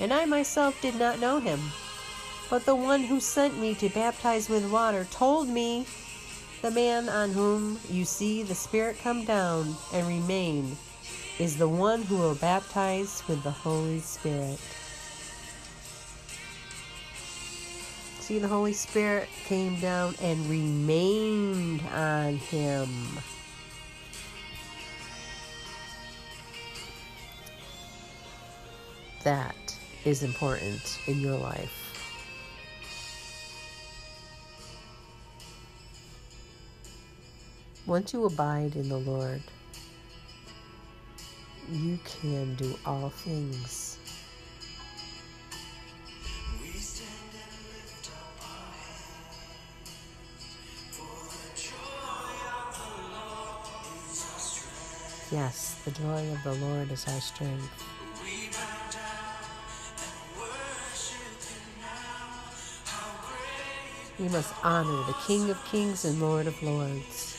And 0.00 0.12
I 0.12 0.26
myself 0.26 0.80
did 0.80 0.94
not 0.94 1.18
know 1.18 1.40
him. 1.40 1.58
But 2.48 2.64
the 2.64 2.74
one 2.74 3.02
who 3.02 3.20
sent 3.20 3.58
me 3.58 3.74
to 3.74 3.88
baptize 3.90 4.48
with 4.48 4.70
water 4.70 5.06
told 5.10 5.48
me, 5.48 5.86
the 6.60 6.70
man 6.72 7.08
on 7.08 7.30
whom 7.30 7.78
you 7.88 8.04
see 8.04 8.42
the 8.42 8.54
Spirit 8.54 8.98
come 9.00 9.24
down 9.24 9.76
and 9.92 10.08
remain 10.08 10.76
is 11.38 11.56
the 11.56 11.68
one 11.68 12.02
who 12.02 12.16
will 12.16 12.34
baptize 12.34 13.22
with 13.28 13.44
the 13.44 13.50
Holy 13.50 14.00
Spirit. 14.00 14.58
See, 18.18 18.40
the 18.40 18.48
Holy 18.48 18.72
Spirit 18.72 19.28
came 19.46 19.78
down 19.78 20.16
and 20.20 20.50
remained 20.50 21.80
on 21.94 22.34
him. 22.38 22.88
That 29.22 29.54
is 30.04 30.24
important 30.24 30.98
in 31.06 31.20
your 31.20 31.38
life. 31.38 31.77
Once 37.88 38.12
you 38.12 38.26
abide 38.26 38.76
in 38.76 38.86
the 38.90 38.98
Lord, 38.98 39.40
you 41.72 41.98
can 42.04 42.54
do 42.56 42.78
all 42.84 43.08
things. 43.08 43.98
Yes, 55.32 55.80
the 55.86 55.90
joy 55.90 56.30
of 56.30 56.42
the 56.44 56.52
Lord 56.66 56.92
is 56.92 57.06
our 57.08 57.20
strength. 57.22 57.84
We 64.18 64.28
must 64.28 64.52
honor 64.62 65.06
the 65.06 65.16
King 65.26 65.48
of 65.48 65.64
Kings 65.64 66.04
and 66.04 66.20
Lord 66.20 66.46
of 66.46 66.62
Lords. 66.62 67.37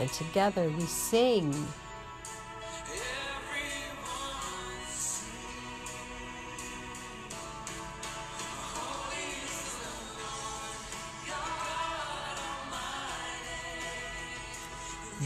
And 0.00 0.10
together 0.10 0.68
we 0.68 0.82
sing. 0.86 1.52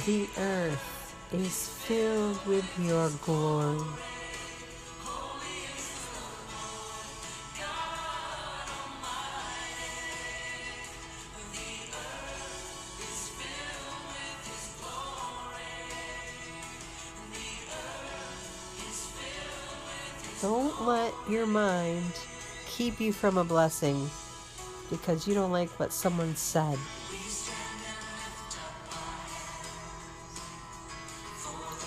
The 0.07 0.29
earth 0.39 1.15
is 1.33 1.69
filled 1.69 2.47
with 2.47 2.65
your 2.79 3.11
glory. 3.25 3.81
Your 21.29 21.47
mind 21.47 22.13
keep 22.67 23.01
you 23.01 23.13
from 23.13 23.39
a 23.39 23.45
blessing 23.45 24.09
because 24.91 25.27
you 25.27 25.35
don't 25.35 25.53
like 25.53 25.69
what 25.79 25.93
someone 25.93 26.35
said. 26.37 26.79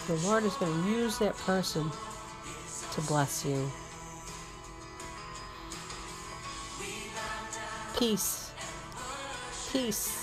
The 0.07 0.15
Lord 0.27 0.43
is 0.43 0.53
going 0.55 0.83
to 0.83 0.89
use 0.89 1.17
that 1.19 1.37
person 1.37 1.89
to 2.93 3.01
bless 3.01 3.45
you. 3.45 3.71
Peace. 7.97 8.51
Peace. 9.71 10.20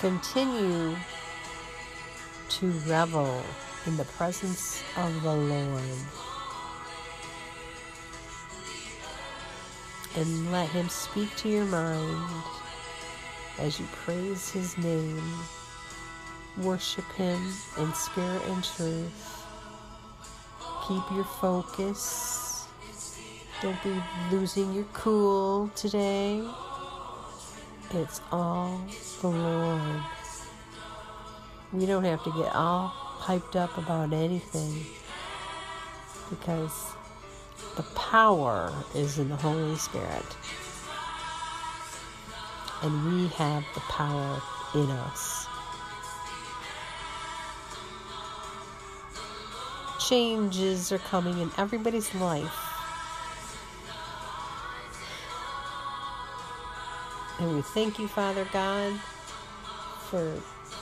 Continue 0.00 0.96
to 2.48 2.66
revel 2.88 3.42
in 3.86 3.98
the 3.98 4.04
presence 4.04 4.82
of 4.96 5.22
the 5.22 5.34
Lord. 5.34 5.82
And 10.16 10.50
let 10.50 10.70
Him 10.70 10.88
speak 10.88 11.36
to 11.36 11.50
your 11.50 11.66
mind 11.66 12.44
as 13.58 13.78
you 13.78 13.86
praise 13.92 14.48
His 14.48 14.78
name. 14.78 15.22
Worship 16.62 17.04
Him 17.12 17.52
in 17.78 17.92
spirit 17.92 18.42
and 18.46 18.64
truth. 18.64 19.46
Keep 20.88 21.02
your 21.14 21.24
focus. 21.24 22.66
Don't 23.60 23.82
be 23.84 23.94
losing 24.30 24.72
your 24.72 24.86
cool 24.94 25.68
today. 25.76 26.42
It's 27.92 28.20
all 28.30 28.80
the 29.20 29.28
Lord. 29.28 30.00
We 31.72 31.86
don't 31.86 32.04
have 32.04 32.22
to 32.22 32.30
get 32.30 32.54
all 32.54 32.88
hyped 33.18 33.56
up 33.56 33.76
about 33.78 34.12
anything 34.12 34.84
because 36.28 36.92
the 37.76 37.82
power 37.96 38.72
is 38.94 39.18
in 39.18 39.28
the 39.28 39.34
Holy 39.34 39.74
Spirit. 39.76 40.24
And 42.82 43.12
we 43.12 43.26
have 43.28 43.64
the 43.74 43.80
power 43.80 44.40
in 44.76 44.88
us. 44.88 45.46
Changes 49.98 50.92
are 50.92 50.98
coming 50.98 51.40
in 51.40 51.50
everybody's 51.58 52.14
life. 52.14 52.69
And 57.40 57.56
we 57.56 57.62
thank 57.62 57.98
you, 57.98 58.06
Father 58.06 58.46
God, 58.52 58.92
for 60.10 60.34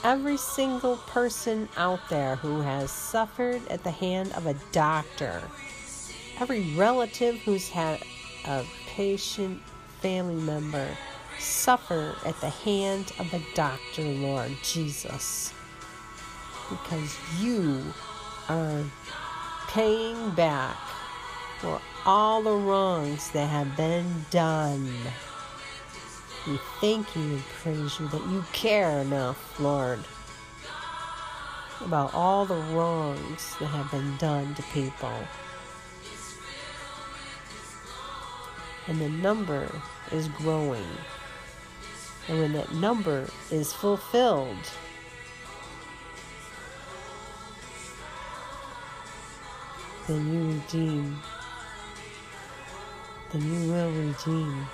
every 0.03 0.35
single 0.35 0.97
person 0.97 1.69
out 1.77 2.01
there 2.09 2.35
who 2.35 2.59
has 2.59 2.91
suffered 2.91 3.65
at 3.69 3.85
the 3.85 3.91
hand 3.91 4.33
of 4.33 4.45
a 4.45 4.55
doctor. 4.73 5.41
Every 6.37 6.75
relative 6.75 7.37
who's 7.37 7.69
had 7.69 8.01
a 8.45 8.65
patient 8.87 9.61
family 10.01 10.35
member 10.35 10.89
suffer 11.37 12.13
at 12.25 12.39
the 12.41 12.49
hand 12.49 13.13
of 13.19 13.33
a 13.33 13.41
doctor, 13.55 14.03
Lord 14.03 14.51
Jesus. 14.61 15.53
Because 16.69 17.17
you 17.39 17.81
are 18.49 18.83
paying 19.69 20.31
back 20.31 20.75
for 21.59 21.81
all 22.05 22.41
the 22.41 22.51
wrongs 22.51 23.31
that 23.31 23.47
have 23.47 23.77
been 23.77 24.25
done. 24.29 24.91
We 26.49 26.57
thank 26.81 27.15
you 27.15 27.21
and 27.21 27.43
praise 27.61 27.99
you 27.99 28.07
that 28.07 28.25
you 28.27 28.43
care 28.53 29.01
enough, 29.01 29.59
Lord, 29.59 29.99
about 31.85 32.11
all 32.15 32.47
the 32.47 32.55
wrongs 32.55 33.55
that 33.59 33.67
have 33.67 33.91
been 33.91 34.17
done 34.17 34.55
to 34.55 34.63
people. 34.73 35.13
And 38.87 38.99
the 38.99 39.09
number 39.09 39.69
is 40.11 40.27
growing. 40.29 40.87
And 42.27 42.39
when 42.39 42.53
that 42.53 42.73
number 42.73 43.27
is 43.51 43.71
fulfilled, 43.71 44.57
then 50.07 50.33
you 50.33 50.55
redeem. 50.55 51.19
Then 53.31 53.45
you 53.45 53.71
will 53.71 53.91
redeem. 53.91 54.67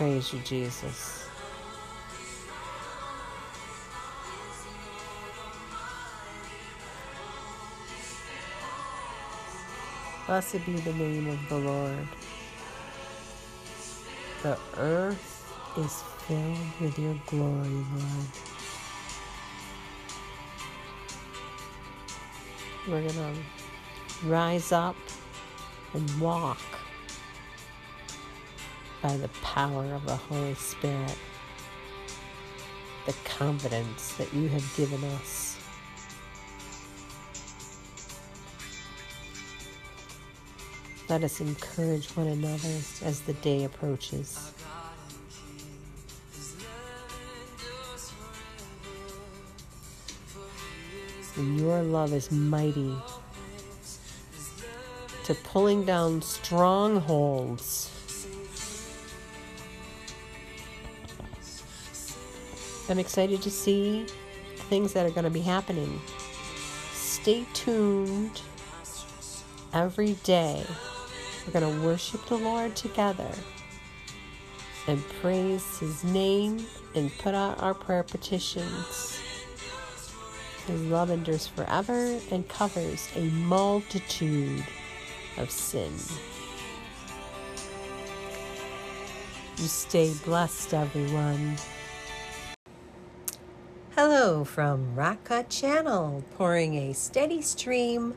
Praise 0.00 0.32
you, 0.32 0.38
Jesus. 0.38 1.28
Blessed 10.26 10.64
be 10.64 10.72
the 10.76 10.94
name 10.94 11.28
of 11.28 11.48
the 11.50 11.58
Lord. 11.58 12.08
The 14.42 14.58
earth 14.78 15.76
is 15.76 16.02
filled 16.26 16.80
with 16.80 16.98
your 16.98 17.20
glory, 17.26 17.68
Lord. 17.68 18.26
We're 22.88 23.02
going 23.02 23.34
to 23.34 24.26
rise 24.26 24.72
up 24.72 24.96
and 25.92 26.18
walk 26.18 26.79
by 29.02 29.16
the 29.16 29.28
power 29.42 29.84
of 29.94 30.04
the 30.06 30.16
Holy 30.16 30.54
Spirit, 30.54 31.16
the 33.06 33.14
confidence 33.24 34.14
that 34.14 34.32
you 34.34 34.48
have 34.48 34.76
given 34.76 35.02
us. 35.04 35.56
Let 41.08 41.24
us 41.24 41.40
encourage 41.40 42.08
one 42.10 42.28
another 42.28 42.68
as 43.04 43.20
the 43.26 43.32
day 43.32 43.64
approaches. 43.64 44.52
And 51.36 51.58
your 51.58 51.82
love 51.82 52.12
is 52.12 52.30
mighty 52.30 52.94
to 55.24 55.34
pulling 55.34 55.84
down 55.84 56.22
strongholds. 56.22 57.89
I'm 62.90 62.98
excited 62.98 63.40
to 63.42 63.50
see 63.50 64.04
things 64.68 64.92
that 64.94 65.06
are 65.06 65.10
going 65.10 65.24
to 65.24 65.30
be 65.30 65.40
happening. 65.40 66.00
Stay 66.92 67.46
tuned 67.52 68.42
every 69.72 70.14
day. 70.24 70.64
We're 71.46 71.60
going 71.60 71.72
to 71.72 71.86
worship 71.86 72.26
the 72.26 72.36
Lord 72.36 72.74
together 72.74 73.30
and 74.88 75.00
praise 75.20 75.78
His 75.78 76.02
name 76.02 76.66
and 76.96 77.16
put 77.18 77.32
out 77.32 77.62
our 77.62 77.74
prayer 77.74 78.02
petitions. 78.02 79.20
His 80.66 80.82
love 80.82 81.10
endures 81.10 81.46
forever 81.46 82.18
and 82.32 82.48
covers 82.48 83.08
a 83.14 83.22
multitude 83.30 84.64
of 85.36 85.48
sin. 85.48 85.92
You 89.58 89.66
stay 89.68 90.12
blessed, 90.24 90.74
everyone. 90.74 91.56
Hello 94.02 94.44
from 94.44 94.94
Raka 94.94 95.44
Channel, 95.50 96.24
pouring 96.38 96.74
a 96.74 96.94
steady 96.94 97.42
stream 97.42 98.14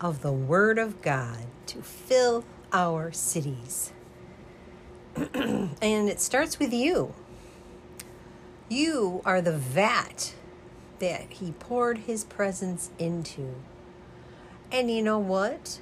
of 0.00 0.22
the 0.22 0.30
Word 0.30 0.78
of 0.78 1.02
God 1.02 1.46
to 1.66 1.82
fill 1.82 2.44
our 2.72 3.10
cities. 3.10 3.92
and 5.34 6.08
it 6.08 6.20
starts 6.20 6.60
with 6.60 6.72
you. 6.72 7.14
You 8.68 9.22
are 9.24 9.42
the 9.42 9.58
vat 9.58 10.34
that 11.00 11.24
He 11.30 11.50
poured 11.50 11.98
His 11.98 12.22
presence 12.22 12.92
into. 12.96 13.56
And 14.70 14.88
you 14.88 15.02
know 15.02 15.18
what? 15.18 15.80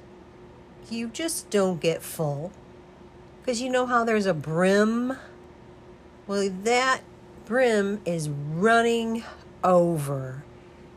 You 0.89 1.09
just 1.09 1.51
don't 1.51 1.79
get 1.79 2.01
full. 2.01 2.51
Because 3.39 3.61
you 3.61 3.69
know 3.69 3.85
how 3.85 4.03
there's 4.03 4.25
a 4.25 4.33
brim? 4.33 5.15
Well, 6.25 6.49
that 6.63 7.01
brim 7.45 8.01
is 8.03 8.29
running 8.29 9.23
over. 9.63 10.43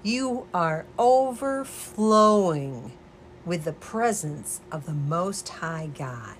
You 0.02 0.46
are 0.54 0.86
overflowing 0.98 2.92
with 3.44 3.64
the 3.64 3.72
presence 3.72 4.60
of 4.70 4.86
the 4.86 4.92
Most 4.92 5.48
High 5.48 5.90
God. 5.96 6.36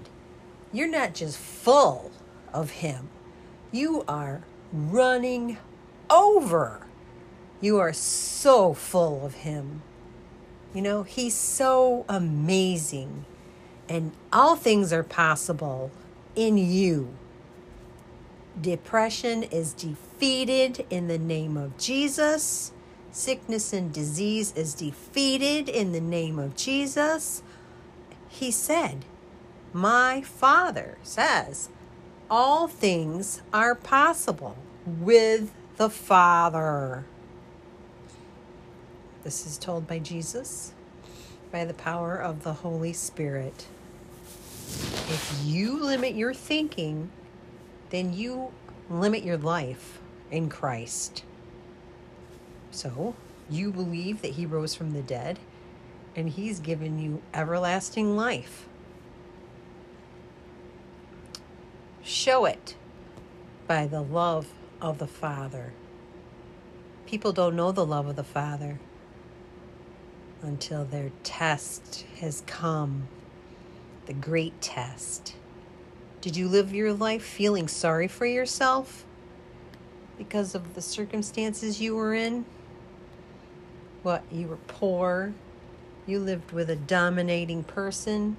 You're 0.73 0.89
not 0.89 1.15
just 1.15 1.39
full 1.39 2.11
of 2.53 2.71
Him, 2.71 3.09
you 3.73 4.05
are 4.09 4.43
running 4.73 5.59
over. 6.11 6.87
You 7.61 7.79
are 7.79 7.93
so 7.93 8.75
full 8.75 9.25
of 9.25 9.35
Him. 9.35 9.83
You 10.75 10.83
know, 10.83 11.03
He's 11.03 11.35
so 11.35 12.05
amazing, 12.09 13.25
and 13.89 14.12
all 14.33 14.57
things 14.57 14.93
are 14.93 15.03
possible 15.03 15.91
in 16.35 16.59
you. 16.59 17.15
Depression 18.61 19.43
is 19.43 19.73
defeated 19.73 20.06
in 20.20 21.09
the 21.09 21.18
name 21.18 21.57
of 21.57 21.76
Jesus. 21.79 22.72
Sickness 23.12 23.72
and 23.72 23.92
disease 23.92 24.52
is 24.57 24.74
defeated 24.74 25.68
in 25.68 25.92
the 25.92 26.00
name 26.00 26.38
of 26.38 26.57
Jesus. 26.57 27.42
He 28.29 28.50
said, 28.50 29.05
My 29.72 30.22
Father 30.22 30.98
says, 31.02 31.68
all 32.31 32.66
things 32.66 33.42
are 33.52 33.74
possible 33.74 34.57
with 34.85 35.52
the 35.76 35.90
Father. 35.90 37.05
This 39.22 39.46
is 39.46 39.59
told 39.59 39.87
by 39.87 39.98
Jesus 39.98 40.72
by 41.52 41.64
the 41.64 41.74
power 41.74 42.16
of 42.16 42.42
the 42.42 42.55
Holy 42.55 42.92
Spirit. 42.92 43.66
If 45.09 45.40
you 45.44 45.83
limit 45.83 46.14
your 46.14 46.35
thinking, 46.35 47.11
then 47.90 48.12
you 48.12 48.52
limit 48.90 49.22
your 49.22 49.37
life 49.37 50.00
in 50.31 50.49
Christ. 50.49 51.25
So, 52.71 53.15
you 53.49 53.71
believe 53.73 54.23
that 54.23 54.33
he 54.33 54.47
rose 54.47 54.75
from 54.75 54.93
the 54.93 55.03
dead 55.03 55.39
and 56.15 56.31
he's 56.31 56.61
given 56.61 56.99
you 56.99 57.23
everlasting 57.33 58.17
life. 58.17 58.67
Show 62.03 62.45
it 62.45 62.77
by 63.67 63.87
the 63.87 64.03
love 64.03 64.49
of 64.81 64.99
the 64.99 65.07
Father. 65.07 65.73
People 67.07 67.33
don't 67.33 67.57
know 67.57 67.73
the 67.73 67.87
love 67.87 68.07
of 68.07 68.17
the 68.17 68.25
Father 68.25 68.79
until 70.43 70.85
their 70.85 71.11
test 71.23 72.05
has 72.21 72.43
come, 72.47 73.09
the 74.07 74.12
great 74.12 74.61
test. 74.61 75.35
Did 76.21 76.37
you 76.37 76.49
live 76.49 76.75
your 76.75 76.93
life 76.93 77.25
feeling 77.25 77.69
sorry 77.69 78.09
for 78.09 78.27
yourself 78.27 79.06
because 80.18 80.55
of 80.55 80.74
the 80.74 80.83
circumstances 80.83 81.81
you 81.81 81.96
were 81.96 82.14
in? 82.14 82.44
What, 84.02 84.22
you 84.31 84.48
were 84.48 84.59
poor? 84.68 85.35
You 86.07 86.20
lived 86.20 86.52
with 86.52 86.70
a 86.70 86.76
dominating 86.76 87.64
person? 87.64 88.37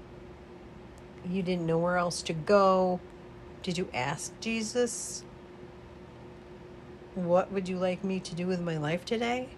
You 1.30 1.44
didn't 1.44 1.66
know 1.66 1.78
where 1.78 1.98
else 1.98 2.22
to 2.24 2.34
go? 2.34 3.00
Did 3.64 3.78
you 3.78 3.90
ask 3.94 4.32
Jesus, 4.40 5.24
What 7.16 7.52
would 7.52 7.68
you 7.68 7.78
like 7.78 8.04
me 8.04 8.20
to 8.22 8.36
do 8.36 8.48
with 8.48 8.62
my 8.62 8.78
life 8.78 9.04
today? 9.04 9.50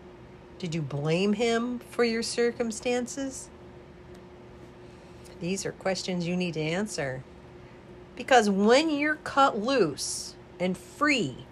Did 0.58 0.74
you 0.74 0.82
blame 0.82 1.34
him 1.34 1.80
for 1.92 2.04
your 2.04 2.24
circumstances? 2.24 3.50
These 5.40 5.66
are 5.66 5.72
questions 5.72 6.28
you 6.28 6.36
need 6.36 6.56
to 6.56 6.62
answer. 6.62 7.24
Because 8.16 8.50
when 8.50 8.90
you're 8.90 9.16
cut 9.16 9.60
loose 9.60 10.36
and 10.60 10.78
free, 10.78 11.46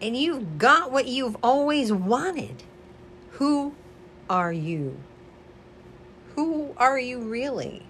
and 0.00 0.16
you've 0.16 0.58
got 0.58 0.92
what 0.92 1.06
you've 1.06 1.36
always 1.42 1.92
wanted, 1.92 2.62
who 3.32 3.74
are 4.30 4.52
you? 4.52 4.98
Who 6.34 6.74
are 6.76 6.98
you 6.98 7.20
really? 7.20 7.82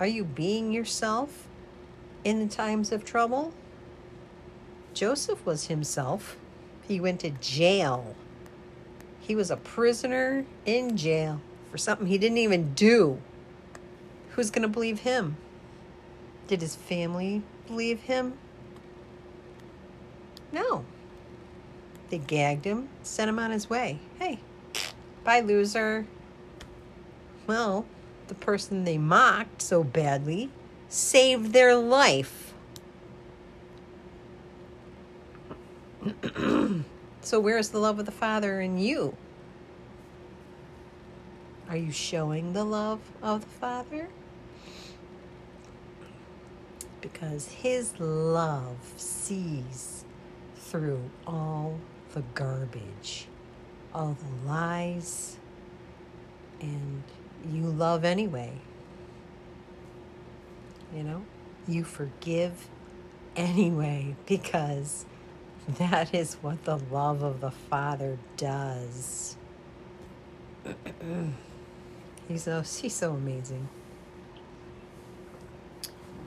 Are 0.00 0.06
you 0.06 0.24
being 0.24 0.72
yourself 0.72 1.46
in 2.24 2.40
the 2.40 2.54
times 2.54 2.92
of 2.92 3.04
trouble? 3.04 3.52
Joseph 4.94 5.44
was 5.44 5.66
himself. 5.66 6.36
He 6.86 7.00
went 7.00 7.20
to 7.20 7.30
jail. 7.30 8.14
He 9.20 9.34
was 9.34 9.50
a 9.50 9.56
prisoner 9.56 10.44
in 10.64 10.96
jail 10.96 11.40
for 11.70 11.78
something 11.78 12.06
he 12.06 12.18
didn't 12.18 12.38
even 12.38 12.74
do. 12.74 13.20
Who's 14.30 14.50
going 14.50 14.62
to 14.62 14.68
believe 14.68 15.00
him? 15.00 15.36
Did 16.46 16.60
his 16.60 16.76
family 16.76 17.42
believe 17.66 18.00
him? 18.02 18.34
No. 20.52 20.84
They 22.10 22.18
gagged 22.18 22.64
him, 22.64 22.88
sent 23.02 23.28
him 23.28 23.38
on 23.38 23.50
his 23.50 23.68
way. 23.68 23.98
Hey, 24.18 24.38
Bye, 25.24 25.40
loser. 25.40 26.06
Well, 27.46 27.86
the 28.28 28.34
person 28.34 28.84
they 28.84 28.98
mocked 28.98 29.62
so 29.62 29.82
badly 29.82 30.50
saved 30.90 31.54
their 31.54 31.74
life. 31.74 32.52
so, 37.22 37.40
where's 37.40 37.70
the 37.70 37.78
love 37.78 37.98
of 37.98 38.04
the 38.04 38.12
Father 38.12 38.60
in 38.60 38.76
you? 38.76 39.16
Are 41.70 41.76
you 41.78 41.90
showing 41.90 42.52
the 42.52 42.64
love 42.64 43.00
of 43.22 43.40
the 43.40 43.46
Father? 43.46 44.10
Because 47.00 47.48
His 47.48 47.98
love 47.98 48.76
sees 48.98 50.04
through 50.56 51.10
all 51.26 51.78
the 52.14 52.22
garbage 52.34 53.28
all 53.94 54.16
the 54.20 54.48
lies, 54.48 55.36
and 56.60 57.02
you 57.50 57.62
love 57.62 58.04
anyway. 58.04 58.52
You 60.94 61.04
know, 61.04 61.24
you 61.68 61.84
forgive 61.84 62.68
anyway 63.36 64.16
because 64.26 65.06
that 65.78 66.14
is 66.14 66.34
what 66.34 66.64
the 66.64 66.76
love 66.90 67.22
of 67.22 67.40
the 67.40 67.50
Father 67.50 68.18
does. 68.36 69.36
he's 72.28 72.42
so 72.42 72.62
he's 72.62 72.94
so 72.94 73.12
amazing. 73.12 73.68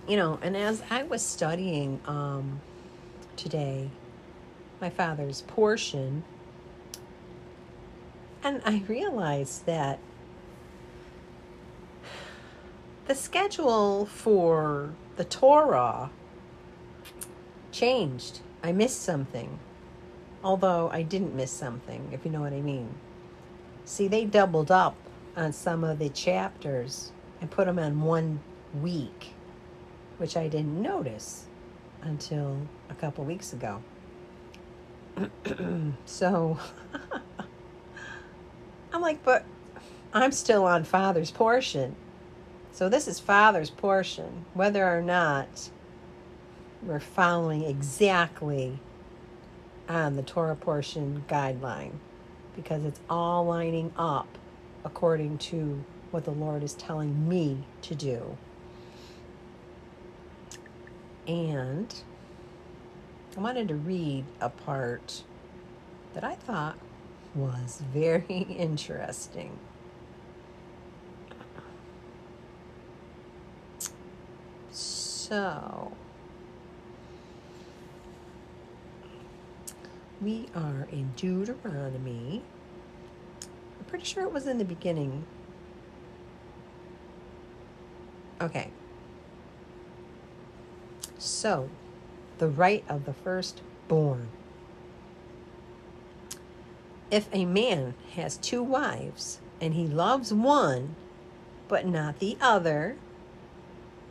You 0.07 0.15
know, 0.15 0.39
and 0.41 0.55
as 0.55 0.81
I 0.89 1.03
was 1.03 1.21
studying 1.21 1.99
um, 2.05 2.61
today, 3.35 3.89
my 4.79 4.89
father's 4.89 5.41
portion 5.41 6.23
and 8.43 8.61
I 8.65 8.83
realized 8.87 9.65
that 9.65 9.99
the 13.07 13.15
schedule 13.15 14.05
for 14.05 14.93
the 15.15 15.25
Torah 15.25 16.11
changed. 17.71 18.39
I 18.63 18.71
missed 18.71 19.01
something. 19.01 19.59
Although 20.43 20.89
I 20.91 21.01
didn't 21.01 21.35
miss 21.35 21.51
something, 21.51 22.09
if 22.13 22.23
you 22.23 22.31
know 22.31 22.41
what 22.41 22.53
I 22.53 22.61
mean. 22.61 22.89
See, 23.85 24.07
they 24.07 24.25
doubled 24.25 24.71
up 24.71 24.95
on 25.35 25.51
some 25.51 25.83
of 25.83 25.99
the 25.99 26.09
chapters 26.09 27.11
and 27.41 27.49
put 27.49 27.65
them 27.65 27.79
on 27.79 28.01
one 28.01 28.39
week, 28.81 29.33
which 30.17 30.37
I 30.37 30.47
didn't 30.47 30.81
notice 30.81 31.45
until 32.01 32.57
a 32.89 32.95
couple 32.95 33.25
weeks 33.25 33.51
ago. 33.51 33.81
So 36.05 36.59
I'm 38.93 39.01
like, 39.01 39.23
but 39.23 39.45
I'm 40.13 40.31
still 40.31 40.65
on 40.65 40.83
Father's 40.83 41.31
portion. 41.31 41.95
So 42.71 42.89
this 42.89 43.07
is 43.07 43.19
Father's 43.19 43.69
portion, 43.69 44.45
whether 44.53 44.85
or 44.85 45.01
not 45.01 45.69
we're 46.83 46.99
following 46.99 47.63
exactly 47.63 48.79
on 49.89 50.15
the 50.15 50.21
Torah 50.21 50.55
portion 50.55 51.23
guideline, 51.27 51.93
because 52.55 52.85
it's 52.85 52.99
all 53.09 53.45
lining 53.45 53.91
up 53.97 54.27
according 54.85 55.37
to 55.37 55.83
what 56.11 56.23
the 56.23 56.31
Lord 56.31 56.63
is 56.63 56.73
telling 56.73 57.27
me 57.27 57.63
to 57.81 57.95
do. 57.95 58.37
And 61.27 61.93
I 63.37 63.39
wanted 63.39 63.67
to 63.67 63.75
read 63.75 64.25
a 64.41 64.49
part 64.49 65.21
that 66.15 66.23
I 66.23 66.33
thought 66.33 66.75
was 67.35 67.83
very 67.93 68.25
interesting. 68.57 69.59
So, 74.71 75.91
we 80.19 80.47
are 80.55 80.87
in 80.91 81.11
Deuteronomy. 81.15 82.41
I'm 83.77 83.85
pretty 83.85 84.05
sure 84.05 84.23
it 84.23 84.33
was 84.33 84.47
in 84.47 84.57
the 84.57 84.65
beginning. 84.65 85.25
Okay. 88.41 88.71
So, 91.19 91.69
the 92.37 92.47
right 92.47 92.83
of 92.89 93.05
the 93.05 93.13
firstborn. 93.13 94.29
If 97.09 97.29
a 97.31 97.45
man 97.45 97.93
has 98.15 98.37
two 98.37 98.61
wives 98.61 99.39
and 99.61 99.73
he 99.73 99.87
loves 99.87 100.33
one 100.33 100.95
but 101.67 101.85
not 101.85 102.19
the 102.19 102.37
other, 102.39 102.95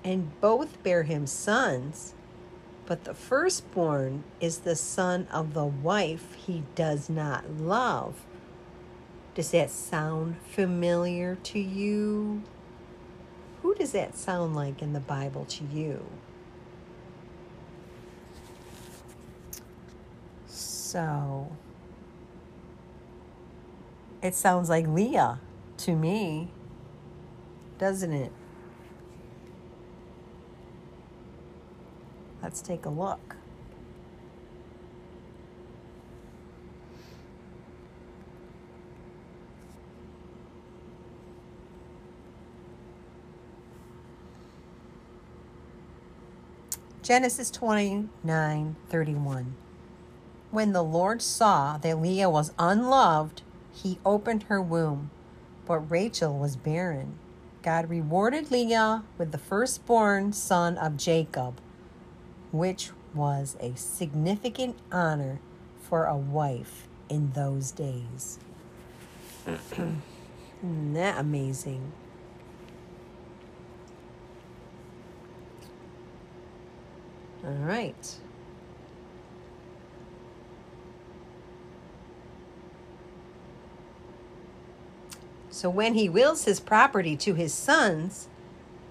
and 0.04 0.40
both 0.40 0.82
bear 0.82 1.02
him 1.04 1.26
sons, 1.26 2.14
but 2.86 3.04
the 3.04 3.14
firstborn 3.14 4.22
is 4.40 4.58
the 4.58 4.76
son 4.76 5.26
of 5.32 5.54
the 5.54 5.64
wife 5.64 6.34
he 6.34 6.62
does 6.74 7.10
not 7.10 7.50
love. 7.58 8.24
Does 9.34 9.50
that 9.50 9.70
sound 9.70 10.36
familiar 10.42 11.36
to 11.44 11.58
you? 11.58 12.42
Who 13.62 13.74
does 13.74 13.92
that 13.92 14.16
sound 14.16 14.54
like 14.54 14.80
in 14.80 14.92
the 14.92 15.00
Bible 15.00 15.44
to 15.46 15.64
you? 15.64 16.06
So, 20.96 21.52
it 24.22 24.34
sounds 24.34 24.70
like 24.70 24.86
Leah 24.86 25.40
to 25.76 25.94
me, 25.94 26.48
doesn't 27.76 28.14
it? 28.14 28.32
Let's 32.42 32.62
take 32.62 32.86
a 32.86 32.88
look. 32.88 33.36
Genesis 47.02 47.50
29 47.50 48.76
31. 48.88 49.65
When 50.56 50.72
the 50.72 50.82
Lord 50.82 51.20
saw 51.20 51.76
that 51.76 52.00
Leah 52.00 52.30
was 52.30 52.54
unloved, 52.58 53.42
he 53.74 53.98
opened 54.06 54.44
her 54.44 54.58
womb, 54.58 55.10
but 55.66 55.80
Rachel 55.80 56.38
was 56.38 56.56
barren. 56.56 57.18
God 57.60 57.90
rewarded 57.90 58.50
Leah 58.50 59.04
with 59.18 59.32
the 59.32 59.36
firstborn 59.36 60.32
son 60.32 60.78
of 60.78 60.96
Jacob 60.96 61.60
which 62.52 62.92
was 63.12 63.58
a 63.60 63.76
significant 63.76 64.78
honor 64.90 65.40
for 65.78 66.06
a 66.06 66.16
wife 66.16 66.88
in 67.10 67.32
those 67.32 67.70
days. 67.70 68.38
Isn't 69.46 70.94
that 70.94 71.18
amazing? 71.18 71.92
All 77.44 77.52
right. 77.52 78.18
So 85.56 85.70
when 85.70 85.94
he 85.94 86.10
wills 86.10 86.44
his 86.44 86.60
property 86.60 87.16
to 87.16 87.32
his 87.32 87.54
sons, 87.54 88.28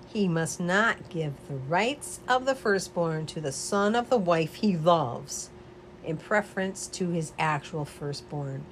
he 0.07 0.27
must 0.27 0.59
not 0.59 1.09
give 1.09 1.33
the 1.47 1.57
rights 1.57 2.21
of 2.27 2.47
the 2.47 2.55
firstborn 2.55 3.27
to 3.27 3.39
the 3.39 3.51
son 3.51 3.93
of 3.93 4.09
the 4.09 4.17
wife 4.17 4.55
he 4.55 4.75
loves 4.75 5.51
in 6.03 6.17
preference 6.17 6.87
to 6.87 7.11
his 7.11 7.33
actual 7.37 7.85
firstborn, 7.85 8.65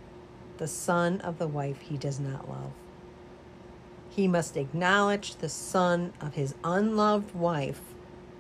the 0.58 0.68
son 0.68 1.22
of 1.22 1.38
the 1.38 1.48
wife 1.48 1.82
he 1.82 1.96
does 1.96 2.20
not 2.20 2.50
love. 2.50 2.72
He 4.10 4.28
must 4.28 4.58
acknowledge 4.58 5.36
the 5.36 5.48
son 5.48 6.14
of 6.20 6.34
his 6.34 6.56
unloved 6.64 7.36
wife 7.36 7.82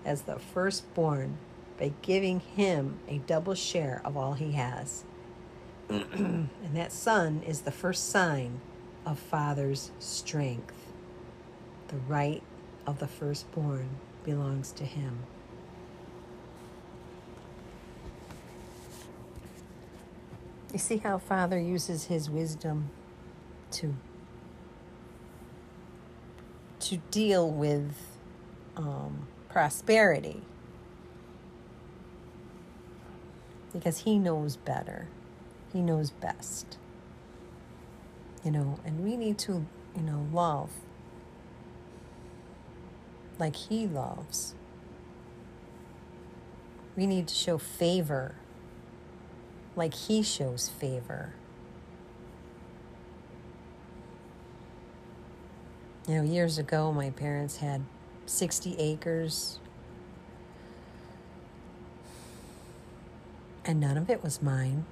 as 0.03 0.23
the 0.23 0.39
firstborn 0.39 1.37
by 1.77 1.93
giving 2.01 2.39
him 2.39 2.97
a 3.07 3.19
double 3.19 3.53
share 3.53 4.01
of 4.03 4.17
all 4.17 4.33
he 4.33 4.53
has. 4.53 5.03
and 5.89 6.49
that 6.73 6.91
son 6.91 7.43
is 7.45 7.61
the 7.61 7.71
first 7.71 8.09
sign 8.09 8.59
of 9.05 9.19
father's 9.19 9.91
strength, 9.99 10.75
the 11.89 11.97
right 12.07 12.41
of 12.87 12.99
the 12.99 13.07
firstborn 13.07 13.89
belongs 14.23 14.71
to 14.73 14.85
him. 14.85 15.19
You 20.73 20.79
see 20.79 20.97
how 20.97 21.19
Father 21.19 21.59
uses 21.59 22.05
his 22.05 22.29
wisdom 22.31 22.89
to 23.71 23.93
to 26.79 26.97
deal 27.11 27.49
with 27.49 27.95
um, 28.75 29.27
prosperity 29.49 30.41
because 33.71 33.99
he 33.99 34.19
knows 34.19 34.57
better. 34.57 35.07
He 35.71 35.81
knows 35.81 36.09
best. 36.11 36.77
You 38.43 38.51
know, 38.51 38.79
and 38.85 39.03
we 39.03 39.15
need 39.15 39.37
to, 39.39 39.65
you 39.95 40.01
know, 40.01 40.27
love 40.31 40.69
like 43.39 43.55
He 43.55 43.87
loves. 43.87 44.53
We 46.95 47.07
need 47.07 47.27
to 47.27 47.33
show 47.33 47.57
favor 47.57 48.35
like 49.75 49.93
He 49.93 50.21
shows 50.21 50.69
favor. 50.69 51.33
You 56.07 56.15
know, 56.15 56.23
years 56.23 56.57
ago, 56.57 56.91
my 56.91 57.11
parents 57.11 57.57
had 57.57 57.81
60 58.25 58.75
acres, 58.77 59.59
and 63.63 63.79
none 63.79 63.97
of 63.97 64.09
it 64.09 64.21
was 64.21 64.41
mine. 64.41 64.85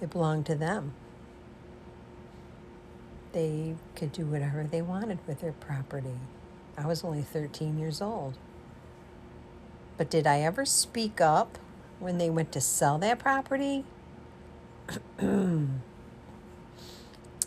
It 0.00 0.10
belonged 0.10 0.46
to 0.46 0.54
them. 0.54 0.94
They 3.32 3.76
could 3.94 4.12
do 4.12 4.26
whatever 4.26 4.64
they 4.64 4.82
wanted 4.82 5.18
with 5.26 5.40
their 5.40 5.52
property. 5.52 6.18
I 6.76 6.86
was 6.86 7.04
only 7.04 7.22
13 7.22 7.78
years 7.78 8.02
old. 8.02 8.38
But 9.96 10.10
did 10.10 10.26
I 10.26 10.40
ever 10.40 10.64
speak 10.64 11.20
up 11.20 11.58
when 11.98 12.18
they 12.18 12.30
went 12.30 12.52
to 12.52 12.60
sell 12.60 12.98
that 12.98 13.18
property? 13.18 13.84
um, 15.20 15.82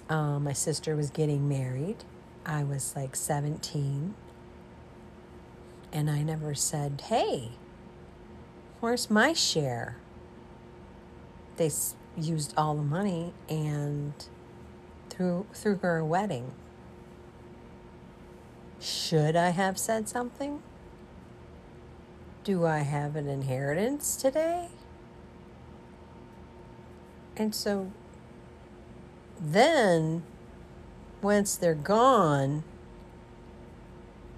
my 0.07 0.53
sister 0.53 0.95
was 0.95 1.09
getting 1.09 1.49
married. 1.49 2.03
I 2.45 2.63
was 2.63 2.95
like 2.95 3.15
17. 3.15 4.13
And 5.91 6.09
I 6.09 6.23
never 6.23 6.53
said, 6.53 7.01
hey, 7.05 7.51
where's 8.79 9.09
my 9.09 9.33
share? 9.33 9.97
They 11.57 11.71
used 12.17 12.53
all 12.57 12.75
the 12.75 12.83
money 12.83 13.33
and 13.49 14.13
threw, 15.13 15.45
threw 15.53 15.77
her 15.77 16.03
wedding. 16.03 16.51
Should 18.79 19.35
I 19.35 19.49
have 19.49 19.77
said 19.77 20.09
something? 20.09 20.61
Do 22.43 22.65
I 22.65 22.79
have 22.79 23.15
an 23.15 23.27
inheritance 23.27 24.15
today? 24.15 24.67
And 27.37 27.55
so 27.55 27.91
then 29.39 30.23
once 31.21 31.55
they're 31.55 31.73
gone, 31.73 32.63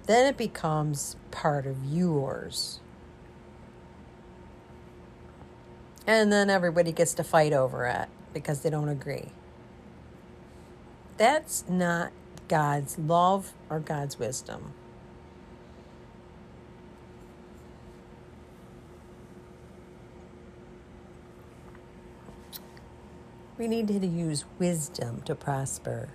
then 0.06 0.26
it 0.26 0.36
becomes 0.36 1.16
part 1.32 1.66
of 1.66 1.84
yours. 1.84 2.80
And 6.06 6.32
then 6.32 6.48
everybody 6.48 6.92
gets 6.92 7.14
to 7.14 7.24
fight 7.24 7.52
over 7.52 7.86
it 7.86 8.08
because 8.32 8.60
they 8.60 8.70
don't 8.70 8.88
agree. 8.88 9.32
That's 11.16 11.64
not 11.68 12.12
God's 12.48 12.98
love 12.98 13.54
or 13.70 13.80
God's 13.80 14.18
wisdom. 14.18 14.74
We 23.58 23.68
need 23.68 23.88
to 23.88 24.06
use 24.06 24.44
wisdom 24.58 25.22
to 25.22 25.34
prosper 25.34 26.10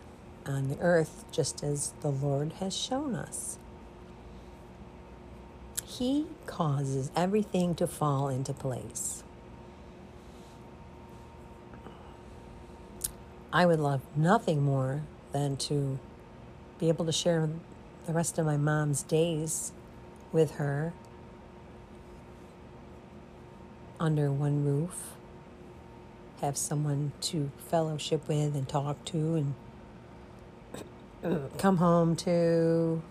on 0.45 0.67
the 0.69 0.77
earth, 0.79 1.25
just 1.31 1.63
as 1.63 1.93
the 2.01 2.11
Lord 2.11 2.53
has 2.53 2.75
shown 2.75 3.15
us. 3.15 3.57
He 5.83 6.27
causes 6.45 7.11
everything 7.15 7.73
to 7.75 7.87
fall 7.87 8.29
into 8.29 8.53
place. 8.53 9.23
I 13.53 13.65
would 13.65 13.79
love 13.79 14.01
nothing 14.15 14.63
more 14.63 15.01
than 15.33 15.57
to 15.57 15.99
be 16.79 16.87
able 16.87 17.05
to 17.05 17.11
share 17.11 17.49
the 18.07 18.13
rest 18.13 18.37
of 18.37 18.45
my 18.45 18.57
mom's 18.57 19.03
days 19.03 19.73
with 20.31 20.51
her 20.51 20.93
under 24.01 24.31
one 24.31 24.65
roof, 24.65 25.11
have 26.41 26.57
someone 26.57 27.11
to 27.21 27.51
fellowship 27.69 28.27
with 28.27 28.55
and 28.55 28.67
talk 28.67 29.03
to 29.05 29.53
and 31.23 31.49
come 31.57 31.77
home 31.77 32.15
to. 32.15 33.01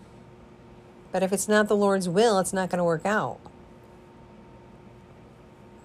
But 1.13 1.23
if 1.23 1.31
it's 1.31 1.47
not 1.47 1.67
the 1.69 1.75
Lord's 1.75 2.09
will, 2.09 2.39
it's 2.39 2.51
not 2.51 2.69
going 2.69 2.79
to 2.79 2.83
work 2.83 3.05
out. 3.05 3.39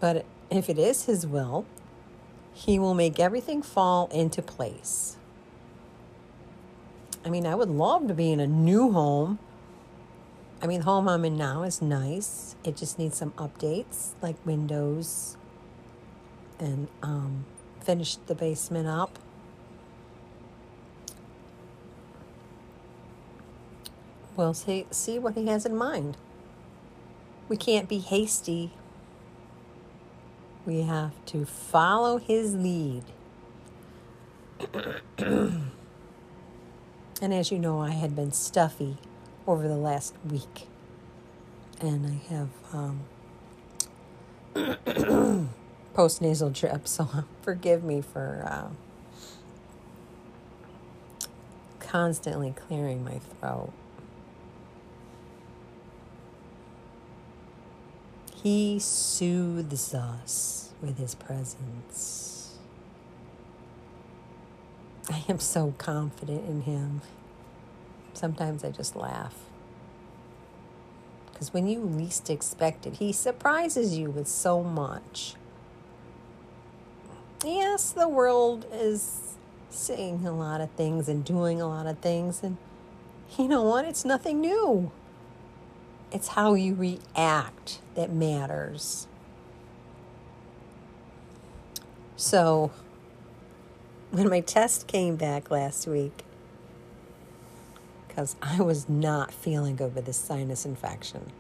But 0.00 0.24
if 0.50 0.68
it 0.68 0.78
is 0.78 1.04
His 1.04 1.26
will, 1.26 1.66
He 2.56 2.78
will 2.78 2.94
make 2.94 3.20
everything 3.20 3.60
fall 3.60 4.08
into 4.10 4.40
place. 4.40 5.18
I 7.22 7.28
mean, 7.28 7.44
I 7.44 7.54
would 7.54 7.68
love 7.68 8.08
to 8.08 8.14
be 8.14 8.32
in 8.32 8.40
a 8.40 8.46
new 8.46 8.92
home. 8.92 9.38
I 10.62 10.66
mean, 10.66 10.80
the 10.80 10.86
home 10.86 11.06
I'm 11.06 11.26
in 11.26 11.36
now 11.36 11.64
is 11.64 11.82
nice. 11.82 12.56
It 12.64 12.74
just 12.78 12.98
needs 12.98 13.18
some 13.18 13.32
updates, 13.32 14.12
like 14.22 14.36
windows, 14.46 15.36
and 16.58 16.88
um, 17.02 17.44
finish 17.80 18.16
the 18.16 18.34
basement 18.34 18.88
up. 18.88 19.18
We'll 24.34 24.54
see, 24.54 24.86
see 24.90 25.18
what 25.18 25.34
he 25.34 25.46
has 25.48 25.66
in 25.66 25.76
mind. 25.76 26.16
We 27.50 27.58
can't 27.58 27.86
be 27.86 27.98
hasty. 27.98 28.72
We 30.66 30.82
have 30.82 31.12
to 31.26 31.46
follow 31.46 32.18
his 32.18 32.56
lead. 32.56 33.04
and 35.18 35.70
as 37.22 37.52
you 37.52 37.58
know, 37.58 37.80
I 37.80 37.90
had 37.90 38.16
been 38.16 38.32
stuffy 38.32 38.96
over 39.46 39.68
the 39.68 39.76
last 39.76 40.14
week. 40.28 40.66
And 41.80 42.06
I 42.06 42.14
have 42.34 42.48
um, 42.72 43.04
post 45.94 46.20
nasal 46.20 46.50
drip, 46.50 46.88
so 46.88 47.24
forgive 47.42 47.84
me 47.84 48.00
for 48.00 48.42
uh, 48.44 48.70
constantly 51.78 52.52
clearing 52.66 53.04
my 53.04 53.18
throat. 53.18 53.72
He 58.46 58.78
soothes 58.78 59.92
us 59.92 60.70
with 60.80 60.98
his 60.98 61.16
presence. 61.16 62.54
I 65.10 65.24
am 65.28 65.40
so 65.40 65.74
confident 65.78 66.48
in 66.48 66.60
him. 66.60 67.00
Sometimes 68.14 68.62
I 68.62 68.70
just 68.70 68.94
laugh. 68.94 69.34
Because 71.32 71.52
when 71.52 71.66
you 71.66 71.80
least 71.80 72.30
expect 72.30 72.86
it, 72.86 72.98
he 72.98 73.12
surprises 73.12 73.98
you 73.98 74.10
with 74.10 74.28
so 74.28 74.62
much. 74.62 75.34
Yes, 77.44 77.90
the 77.90 78.08
world 78.08 78.64
is 78.72 79.34
saying 79.70 80.24
a 80.24 80.30
lot 80.30 80.60
of 80.60 80.70
things 80.70 81.08
and 81.08 81.24
doing 81.24 81.60
a 81.60 81.66
lot 81.66 81.88
of 81.88 81.98
things, 81.98 82.44
and 82.44 82.58
you 83.36 83.48
know 83.48 83.64
what? 83.64 83.84
It's 83.84 84.04
nothing 84.04 84.40
new. 84.40 84.92
It's 86.12 86.28
how 86.28 86.54
you 86.54 86.74
react 86.74 87.80
that 87.94 88.12
matters. 88.12 89.06
So, 92.16 92.70
when 94.10 94.28
my 94.28 94.40
test 94.40 94.86
came 94.86 95.16
back 95.16 95.50
last 95.50 95.86
week, 95.86 96.24
because 98.08 98.36
I 98.40 98.62
was 98.62 98.88
not 98.88 99.32
feeling 99.32 99.76
good 99.76 99.94
with 99.94 100.06
this 100.06 100.16
sinus 100.16 100.64
infection, 100.64 101.32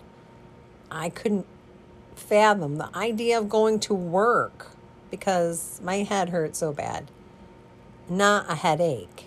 I 0.90 1.08
couldn't 1.08 1.46
fathom 2.14 2.76
the 2.76 2.94
idea 2.96 3.38
of 3.38 3.48
going 3.48 3.80
to 3.80 3.94
work 3.94 4.68
because 5.10 5.80
my 5.82 5.98
head 5.98 6.30
hurt 6.30 6.56
so 6.56 6.72
bad. 6.72 7.10
Not 8.08 8.50
a 8.50 8.54
headache, 8.54 9.26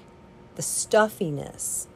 the 0.56 0.62
stuffiness 0.62 1.88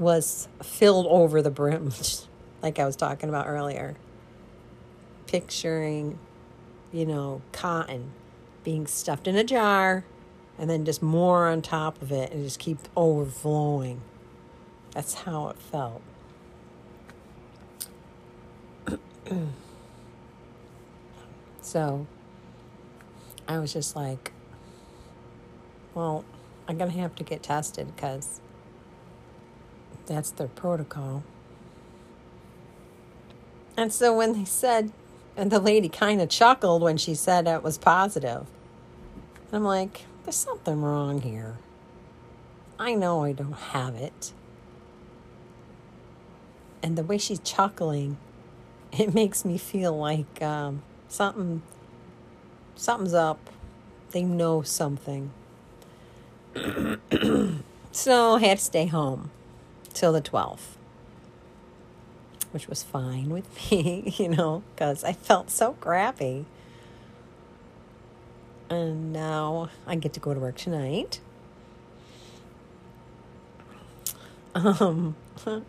was 0.00 0.48
filled 0.62 1.06
over 1.08 1.42
the 1.42 1.50
brim, 1.50 1.92
like 2.62 2.78
I 2.78 2.86
was 2.86 2.96
talking 2.96 3.28
about 3.28 3.46
earlier. 3.46 3.96
Picturing, 5.26 6.18
you 6.90 7.06
know, 7.06 7.42
cotton 7.52 8.12
being 8.64 8.86
stuffed 8.86 9.28
in 9.28 9.36
a 9.36 9.44
jar 9.44 10.04
and 10.58 10.68
then 10.68 10.84
just 10.84 11.02
more 11.02 11.48
on 11.48 11.62
top 11.62 12.02
of 12.02 12.10
it 12.10 12.32
and 12.32 12.42
just 12.42 12.58
keep 12.58 12.78
overflowing. 12.96 14.00
That's 14.92 15.14
how 15.14 15.48
it 15.48 15.58
felt. 15.58 16.02
so 21.60 22.06
I 23.46 23.58
was 23.58 23.72
just 23.72 23.94
like, 23.94 24.32
well, 25.94 26.24
I'm 26.66 26.78
going 26.78 26.90
to 26.90 26.98
have 26.98 27.14
to 27.16 27.24
get 27.24 27.42
tested 27.42 27.94
because 27.94 28.40
that's 30.10 30.32
their 30.32 30.48
protocol. 30.48 31.22
And 33.76 33.92
so 33.92 34.14
when 34.14 34.32
they 34.32 34.44
said, 34.44 34.90
and 35.36 35.52
the 35.52 35.60
lady 35.60 35.88
kind 35.88 36.20
of 36.20 36.28
chuckled 36.28 36.82
when 36.82 36.96
she 36.96 37.14
said 37.14 37.46
it 37.46 37.62
was 37.62 37.78
positive, 37.78 38.46
I'm 39.52 39.62
like, 39.62 40.06
there's 40.24 40.34
something 40.34 40.82
wrong 40.82 41.20
here. 41.20 41.58
I 42.76 42.94
know 42.94 43.22
I 43.22 43.30
don't 43.32 43.52
have 43.52 43.94
it. 43.94 44.32
And 46.82 46.98
the 46.98 47.04
way 47.04 47.16
she's 47.16 47.38
chuckling, 47.38 48.16
it 48.90 49.14
makes 49.14 49.44
me 49.44 49.58
feel 49.58 49.96
like 49.96 50.42
um, 50.42 50.82
something, 51.06 51.62
something's 52.74 53.14
up. 53.14 53.38
They 54.10 54.24
know 54.24 54.62
something. 54.62 55.30
so 57.92 58.34
I 58.34 58.40
had 58.40 58.58
to 58.58 58.64
stay 58.64 58.86
home 58.86 59.30
till 59.92 60.12
the 60.12 60.22
12th, 60.22 60.76
which 62.52 62.68
was 62.68 62.82
fine 62.82 63.30
with 63.30 63.70
me, 63.70 64.14
you 64.18 64.28
know, 64.28 64.62
because 64.74 65.04
I 65.04 65.12
felt 65.12 65.50
so 65.50 65.74
crappy. 65.74 66.46
And 68.68 69.12
now 69.12 69.68
I 69.86 69.96
get 69.96 70.12
to 70.12 70.20
go 70.20 70.32
to 70.32 70.40
work 70.40 70.56
tonight. 70.56 71.20
Um, 74.54 75.16
it 75.46 75.62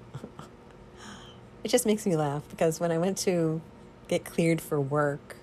just 1.67 1.86
makes 1.86 2.05
me 2.05 2.15
laugh 2.15 2.43
because 2.49 2.80
when 2.80 2.91
I 2.91 2.97
went 2.97 3.17
to 3.19 3.61
get 4.07 4.24
cleared 4.26 4.61
for 4.61 4.80
work, 4.80 5.38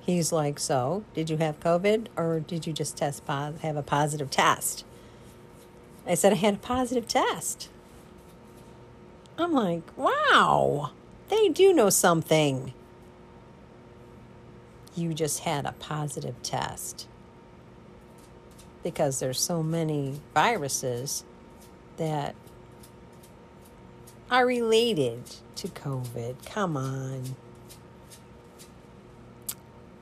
he's 0.00 0.32
like, 0.32 0.58
"So, 0.58 1.04
did 1.14 1.30
you 1.30 1.36
have 1.38 1.60
COVID, 1.60 2.08
or 2.16 2.40
did 2.40 2.66
you 2.66 2.72
just 2.72 2.96
test 2.96 3.24
pos- 3.26 3.60
have 3.60 3.76
a 3.76 3.82
positive 3.82 4.30
test?" 4.30 4.84
I 6.06 6.14
said 6.14 6.32
I 6.32 6.36
had 6.36 6.54
a 6.54 6.58
positive 6.58 7.08
test. 7.08 7.68
I'm 9.38 9.52
like, 9.52 9.82
wow, 9.96 10.92
they 11.28 11.48
do 11.48 11.72
know 11.72 11.90
something. 11.90 12.72
You 14.94 15.14
just 15.14 15.40
had 15.40 15.66
a 15.66 15.72
positive 15.72 16.40
test. 16.42 17.08
Because 18.82 19.18
there's 19.18 19.40
so 19.40 19.62
many 19.62 20.20
viruses 20.34 21.24
that 21.96 22.34
are 24.30 24.46
related 24.46 25.22
to 25.56 25.68
COVID. 25.68 26.44
Come 26.44 26.76
on. 26.76 27.34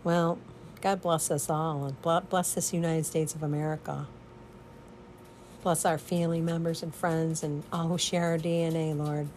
Well, 0.04 0.38
God 0.80 1.00
bless 1.00 1.30
us 1.30 1.48
all 1.48 1.84
and 1.84 2.28
bless 2.28 2.54
this 2.54 2.72
United 2.72 3.06
States 3.06 3.34
of 3.34 3.42
America. 3.42 4.08
Bless 5.62 5.84
our 5.84 5.98
family 5.98 6.40
members 6.40 6.82
and 6.82 6.92
friends 6.92 7.44
and 7.44 7.62
all 7.72 7.86
who 7.86 7.96
share 7.96 8.32
our 8.32 8.38
DNA, 8.38 8.96
Lord. 8.96 9.28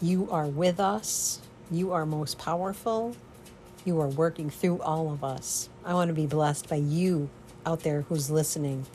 You 0.00 0.30
are 0.30 0.46
with 0.46 0.80
us. 0.80 1.40
You 1.70 1.92
are 1.92 2.06
most 2.06 2.38
powerful. 2.38 3.14
You 3.84 4.00
are 4.00 4.08
working 4.08 4.48
through 4.48 4.80
all 4.80 5.12
of 5.12 5.22
us. 5.22 5.68
I 5.84 5.92
want 5.92 6.08
to 6.08 6.14
be 6.14 6.26
blessed 6.26 6.70
by 6.70 6.76
you 6.76 7.28
out 7.66 7.80
there 7.80 8.02
who's 8.02 8.30
listening. 8.30 8.86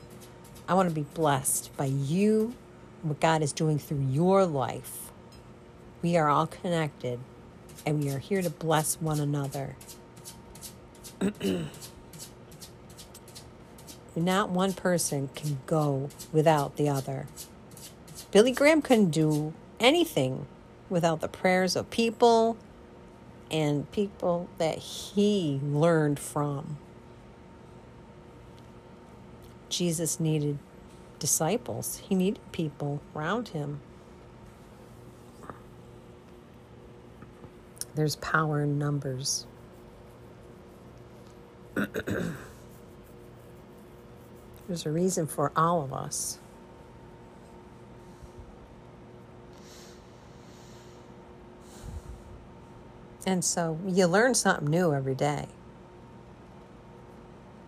I 0.67 0.73
want 0.73 0.89
to 0.89 0.95
be 0.95 1.05
blessed 1.13 1.75
by 1.77 1.85
you, 1.85 2.55
what 3.03 3.19
God 3.19 3.43
is 3.43 3.53
doing 3.53 3.77
through 3.77 4.05
your 4.09 4.45
life. 4.45 5.11
We 6.01 6.17
are 6.17 6.27
all 6.27 6.47
connected 6.47 7.19
and 7.85 8.03
we 8.03 8.09
are 8.09 8.19
here 8.19 8.41
to 8.41 8.49
bless 8.49 8.95
one 8.99 9.19
another. 9.19 9.75
Not 14.15 14.49
one 14.49 14.73
person 14.73 15.29
can 15.35 15.59
go 15.65 16.09
without 16.33 16.75
the 16.75 16.89
other. 16.89 17.27
Billy 18.31 18.51
Graham 18.51 18.81
couldn't 18.81 19.11
do 19.11 19.53
anything 19.79 20.47
without 20.89 21.21
the 21.21 21.27
prayers 21.27 21.75
of 21.75 21.89
people 21.89 22.57
and 23.49 23.89
people 23.91 24.49
that 24.57 24.77
he 24.77 25.59
learned 25.63 26.19
from. 26.19 26.77
Jesus 29.69 30.19
needed 30.19 30.59
disciples, 31.19 32.01
he 32.07 32.15
needed 32.15 32.39
people 32.51 33.01
around 33.15 33.49
him. 33.49 33.79
There's 37.95 38.15
power 38.17 38.61
in 38.61 38.77
numbers. 38.79 39.45
There's 44.71 44.85
a 44.85 44.89
reason 44.89 45.27
for 45.27 45.51
all 45.53 45.81
of 45.81 45.91
us. 45.91 46.39
And 53.27 53.43
so 53.43 53.77
you 53.85 54.07
learn 54.07 54.33
something 54.33 54.69
new 54.69 54.93
every 54.93 55.13
day. 55.13 55.47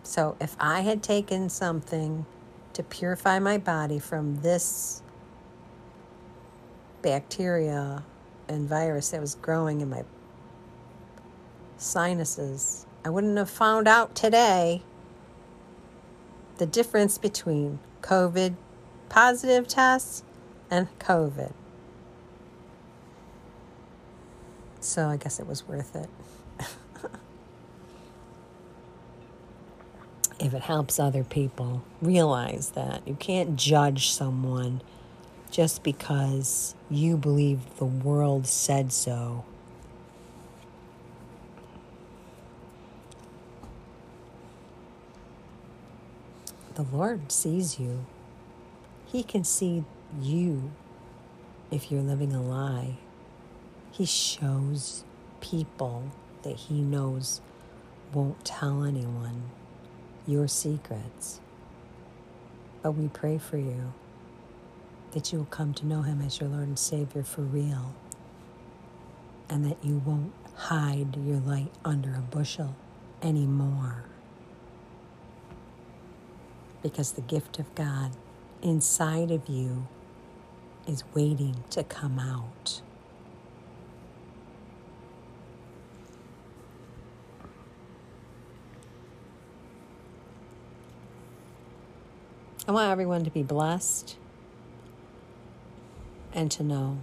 So 0.02 0.34
if 0.40 0.56
I 0.58 0.80
had 0.80 1.02
taken 1.02 1.50
something 1.50 2.24
to 2.72 2.82
purify 2.82 3.38
my 3.38 3.58
body 3.58 3.98
from 3.98 4.40
this 4.40 5.02
bacteria 7.02 8.02
and 8.48 8.66
virus 8.66 9.10
that 9.10 9.20
was 9.20 9.34
growing 9.34 9.82
in 9.82 9.90
my 9.90 10.04
sinuses, 11.76 12.86
I 13.04 13.10
wouldn't 13.10 13.36
have 13.36 13.50
found 13.50 13.86
out 13.86 14.14
today 14.14 14.84
the 16.58 16.66
difference 16.66 17.18
between 17.18 17.78
COVID 18.02 18.56
positive 19.08 19.68
tests 19.68 20.22
and 20.70 20.88
COVID. 20.98 21.52
So 24.80 25.08
I 25.08 25.16
guess 25.16 25.38
it 25.40 25.46
was 25.46 25.66
worth 25.66 25.96
it. 25.96 26.10
if 30.40 30.52
it 30.52 30.62
helps 30.62 30.98
other 30.98 31.24
people, 31.24 31.84
realize 32.02 32.70
that 32.70 33.06
you 33.06 33.14
can't 33.14 33.56
judge 33.56 34.10
someone 34.10 34.82
just 35.50 35.82
because 35.82 36.74
you 36.90 37.16
believe 37.16 37.60
the 37.76 37.84
world 37.84 38.46
said 38.46 38.92
so. 38.92 39.44
The 46.74 46.82
Lord 46.82 47.30
sees 47.30 47.78
you. 47.78 48.04
He 49.06 49.22
can 49.22 49.44
see 49.44 49.84
you 50.20 50.72
if 51.70 51.92
you're 51.92 52.02
living 52.02 52.32
a 52.32 52.42
lie. 52.42 52.96
He 53.92 54.04
shows 54.04 55.04
people 55.40 56.10
that 56.42 56.56
He 56.56 56.80
knows 56.80 57.40
won't 58.12 58.44
tell 58.44 58.82
anyone 58.82 59.50
your 60.26 60.48
secrets. 60.48 61.40
But 62.82 62.92
we 62.92 63.06
pray 63.06 63.38
for 63.38 63.56
you 63.56 63.92
that 65.12 65.32
you 65.32 65.38
will 65.38 65.46
come 65.46 65.74
to 65.74 65.86
know 65.86 66.02
Him 66.02 66.20
as 66.22 66.40
your 66.40 66.48
Lord 66.48 66.66
and 66.66 66.78
Savior 66.78 67.22
for 67.22 67.42
real, 67.42 67.94
and 69.48 69.64
that 69.64 69.76
you 69.80 70.02
won't 70.04 70.32
hide 70.56 71.16
your 71.24 71.38
light 71.38 71.70
under 71.84 72.16
a 72.16 72.20
bushel 72.20 72.74
anymore 73.22 74.06
because 76.84 77.12
the 77.12 77.22
gift 77.22 77.58
of 77.58 77.74
God 77.74 78.10
inside 78.62 79.30
of 79.30 79.48
you 79.48 79.88
is 80.86 81.02
waiting 81.14 81.64
to 81.70 81.82
come 81.82 82.18
out. 82.18 82.82
I 92.68 92.72
want 92.72 92.90
everyone 92.90 93.24
to 93.24 93.30
be 93.30 93.42
blessed 93.42 94.16
and 96.34 96.50
to 96.50 96.62
know 96.62 96.98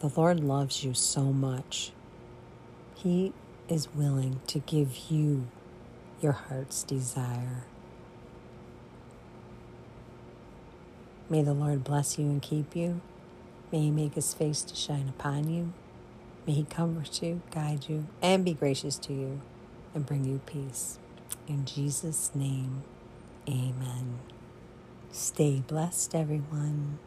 the 0.00 0.08
Lord 0.08 0.40
loves 0.40 0.82
you 0.82 0.94
so 0.94 1.24
much. 1.24 1.92
He 2.94 3.34
is 3.68 3.94
willing 3.94 4.40
to 4.46 4.60
give 4.60 5.10
you 5.10 5.46
your 6.22 6.32
heart's 6.32 6.82
desire. 6.82 7.64
May 11.30 11.42
the 11.42 11.54
Lord 11.54 11.84
bless 11.84 12.18
you 12.18 12.26
and 12.26 12.42
keep 12.42 12.76
you. 12.76 13.00
May 13.72 13.80
He 13.80 13.90
make 13.90 14.14
His 14.14 14.34
face 14.34 14.62
to 14.62 14.76
shine 14.76 15.08
upon 15.08 15.50
you. 15.50 15.72
May 16.46 16.54
He 16.54 16.64
comfort 16.64 17.22
you, 17.22 17.42
guide 17.50 17.88
you, 17.88 18.06
and 18.22 18.44
be 18.44 18.54
gracious 18.54 18.96
to 18.98 19.12
you 19.12 19.40
and 19.94 20.06
bring 20.06 20.24
you 20.24 20.40
peace. 20.46 20.98
In 21.48 21.64
Jesus' 21.64 22.30
name, 22.34 22.84
amen. 23.48 24.20
Stay 25.12 25.62
blessed, 25.66 26.14
everyone. 26.14 26.98